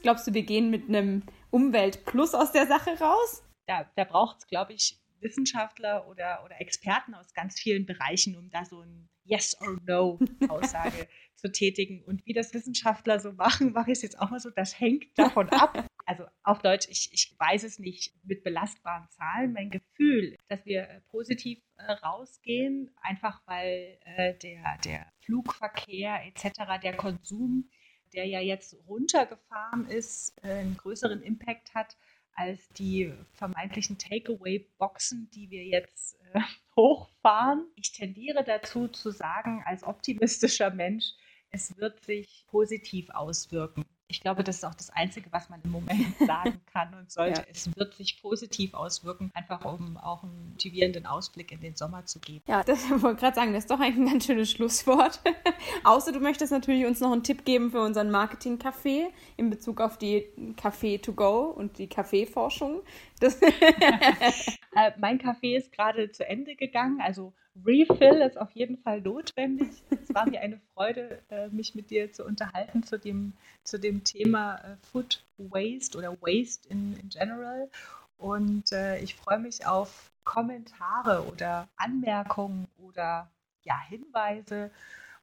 Glaubst 0.06 0.28
du, 0.28 0.36
wir 0.36 0.44
gehen 0.44 0.70
mit 0.70 0.88
einem 0.88 1.24
Umweltplus 1.56 2.34
aus 2.34 2.52
der 2.52 2.68
Sache 2.68 3.00
raus? 3.00 3.42
Da, 3.66 3.90
da 3.96 4.04
braucht 4.04 4.40
es, 4.40 4.48
glaube 4.48 4.74
ich, 4.74 5.00
Wissenschaftler 5.22 6.06
oder, 6.10 6.44
oder 6.44 6.60
Experten 6.60 7.14
aus 7.14 7.34
ganz 7.34 7.58
vielen 7.58 7.86
Bereichen, 7.86 8.36
um 8.36 8.50
da 8.50 8.66
so 8.66 8.82
ein 8.82 9.08
Yes 9.24 9.56
or 9.62 9.78
No 9.88 10.20
Aussage 10.50 11.08
zu 11.36 11.50
tätigen. 11.50 12.04
Und 12.04 12.26
wie 12.26 12.34
das 12.34 12.54
Wissenschaftler 12.54 13.22
so 13.22 13.32
machen, 13.32 13.72
mache 13.72 13.92
ich 13.92 14.00
es 14.00 14.02
jetzt 14.02 14.20
auch 14.20 14.32
mal 14.32 14.42
so, 14.42 14.50
das 14.50 14.78
hängt 14.78 15.18
davon 15.18 15.48
ab. 15.48 15.88
Also 16.06 16.26
auf 16.44 16.62
Deutsch, 16.62 16.88
ich, 16.90 17.10
ich 17.14 17.34
weiß 17.40 17.64
es 17.64 17.80
nicht 17.80 18.14
mit 18.24 18.44
belastbaren 18.44 19.08
Zahlen. 19.12 19.54
Mein 19.54 19.70
Gefühl, 19.70 20.36
dass 20.50 20.66
wir 20.66 20.90
äh, 20.90 21.02
positiv 21.08 21.64
äh, 21.78 21.90
rausgehen, 21.90 22.94
einfach 23.02 23.42
weil 23.46 23.98
äh, 24.04 24.38
der, 24.40 24.78
der 24.84 25.12
Flugverkehr 25.22 26.20
etc., 26.26 26.82
der 26.84 26.98
Konsum 26.98 27.70
der 28.16 28.26
ja 28.26 28.40
jetzt 28.40 28.76
runtergefahren 28.88 29.88
ist, 29.88 30.34
äh, 30.44 30.54
einen 30.54 30.78
größeren 30.78 31.22
Impact 31.22 31.76
hat 31.76 31.98
als 32.34 32.68
die 32.70 33.14
vermeintlichen 33.34 33.98
Takeaway-Boxen, 33.98 35.30
die 35.34 35.50
wir 35.50 35.66
jetzt 35.66 36.18
äh, 36.34 36.40
hochfahren. 36.76 37.68
Ich 37.76 37.92
tendiere 37.92 38.44
dazu 38.44 38.88
zu 38.88 39.12
sagen, 39.12 39.64
als 39.66 39.84
optimistischer 39.84 40.70
Mensch, 40.70 41.06
es 41.52 41.78
wird 41.78 42.04
sich 42.04 42.46
positiv 42.48 43.10
auswirken. 43.12 43.86
Ich 44.08 44.22
glaube, 44.22 44.44
das 44.44 44.58
ist 44.58 44.64
auch 44.64 44.76
das 44.76 44.92
Einzige, 44.92 45.32
was 45.34 45.50
man 45.50 45.62
im 45.64 45.72
Moment 45.72 46.16
sagen 46.28 46.62
kann 46.72 46.94
und 46.94 47.12
sollte. 47.12 47.42
Ja. 47.42 47.48
Es 47.52 47.76
wird 47.76 47.96
sich 47.96 48.22
positiv 48.22 48.74
auswirken, 48.76 49.32
einfach 49.34 49.66
um 49.66 49.98
auch 49.98 50.24
einen 50.24 50.52
motivierenden 50.52 51.08
Ausblick 51.08 51.52
in 51.52 51.60
den 51.60 51.76
Sommer 51.76 52.06
zu 52.06 52.20
geben. 52.20 52.44
Ja, 52.48 52.64
das 52.64 52.88
wollte 52.90 53.16
ich 53.16 53.20
gerade 53.20 53.36
sagen, 53.36 53.54
das 53.54 53.64
ist 53.64 53.72
doch 53.72 53.80
eigentlich 53.80 53.98
ein 53.98 54.06
ganz 54.06 54.26
schönes 54.26 54.52
Schlusswort. 54.52 55.22
Außer 55.84 56.12
du 56.12 56.20
möchtest 56.20 56.52
natürlich 56.52 56.86
uns 56.86 57.00
noch 57.00 57.12
einen 57.12 57.24
Tipp 57.24 57.46
geben 57.46 57.72
für 57.72 57.82
unseren 57.82 58.12
Marketing-Café 58.12 59.08
in 59.38 59.50
Bezug 59.50 59.82
auf 59.82 59.98
die 59.98 60.28
Café 60.56 61.02
to 61.02 61.14
go 61.14 61.46
und 61.46 61.80
die 61.80 61.88
Kaffeeforschung. 61.88 62.84
äh, 63.22 64.92
mein 65.00 65.18
Kaffee 65.18 65.56
ist 65.56 65.72
gerade 65.72 66.12
zu 66.12 66.28
Ende 66.28 66.56
gegangen, 66.56 67.02
also 67.02 67.34
Refill 67.64 68.22
ist 68.22 68.38
auf 68.38 68.52
jeden 68.52 68.78
Fall 68.78 69.02
notwendig. 69.02 69.70
Es 69.90 70.14
war 70.14 70.28
mir 70.30 70.42
eine 70.42 70.60
Freude, 70.74 71.22
äh, 71.30 71.48
mich 71.50 71.76
mit 71.76 71.90
dir 71.90 72.12
zu 72.12 72.26
unterhalten 72.26 72.84
zu 72.84 73.00
dem, 73.00 73.34
zu 73.64 73.80
dem 73.80 74.04
Thema 74.04 74.56
äh, 74.58 74.76
Food 74.92 75.24
Waste 75.38 75.98
oder 75.98 76.12
Waste 76.22 76.68
in, 76.70 76.98
in 76.98 77.10
general. 77.10 77.70
Und 78.18 78.72
äh, 78.72 79.00
ich 79.00 79.16
freue 79.16 79.40
mich 79.40 79.66
auf 79.66 80.12
Kommentare 80.24 81.26
oder 81.32 81.68
Anmerkungen 81.78 82.68
oder 82.78 83.30
ja, 83.64 83.80
Hinweise 83.88 84.72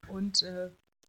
und 0.08 0.42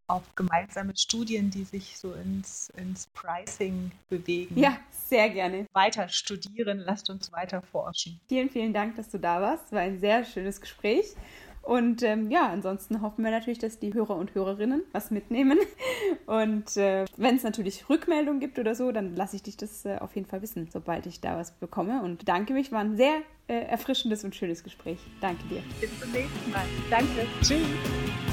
auf 0.08 0.24
gemeinsame 0.36 0.94
Studien, 0.96 1.50
die 1.50 1.64
sich 1.64 1.98
so 1.98 2.14
ins, 2.14 2.70
ins 2.78 3.08
Pricing 3.08 3.92
bewegen. 4.10 4.58
Ja, 4.58 4.78
sehr 4.92 5.30
gerne. 5.30 5.66
Weiter 5.74 6.10
studieren, 6.10 6.80
lasst 6.80 7.10
uns 7.10 7.32
weiter 7.32 7.62
forschen. 7.62 8.20
Vielen, 8.28 8.50
vielen 8.50 8.74
Dank, 8.74 8.96
dass 8.96 9.10
du 9.10 9.20
da 9.20 9.42
warst. 9.42 9.72
War 9.72 9.82
ein 9.82 10.00
sehr 10.00 10.26
schönes 10.26 10.62
Gespräch. 10.62 11.16
Und 11.64 12.04
ähm, 12.04 12.30
ja, 12.30 12.50
ansonsten 12.50 13.02
hoffen 13.02 13.24
wir 13.24 13.32
natürlich, 13.32 13.58
dass 13.58 13.80
die 13.80 13.94
Hörer 13.94 14.18
und 14.18 14.36
Hörerinnen 14.36 14.84
was 14.92 15.12
mitnehmen. 15.12 15.58
Und 16.26 16.76
äh, 16.76 17.06
wenn 17.16 17.38
es 17.38 17.44
natürlich 17.44 17.90
Rückmeldungen 17.90 18.42
gibt 18.42 18.60
oder 18.60 18.76
so, 18.76 18.92
dann 18.92 19.16
lasse 19.16 19.38
ich 19.38 19.44
dich 19.44 19.56
das 19.56 19.86
äh, 19.86 19.98
auf 20.00 20.14
jeden 20.16 20.28
Fall 20.28 20.42
wissen, 20.42 20.68
sobald 20.72 21.06
ich 21.06 21.22
da 21.22 21.38
was 21.38 21.54
bekomme. 21.54 22.04
Und 22.04 22.28
danke 22.28 22.54
mich, 22.54 22.74
war 22.74 22.82
ein 22.82 22.98
sehr 22.98 23.22
äh, 23.48 23.54
erfrischendes 23.54 24.26
und 24.26 24.36
schönes 24.36 24.62
Gespräch. 24.64 25.00
Danke 25.22 25.44
dir. 25.48 25.64
Bis 25.80 25.98
zum 26.02 26.12
nächsten 26.12 26.52
Mal. 26.52 26.66
Danke. 26.90 27.26
Tschüss. 27.42 28.33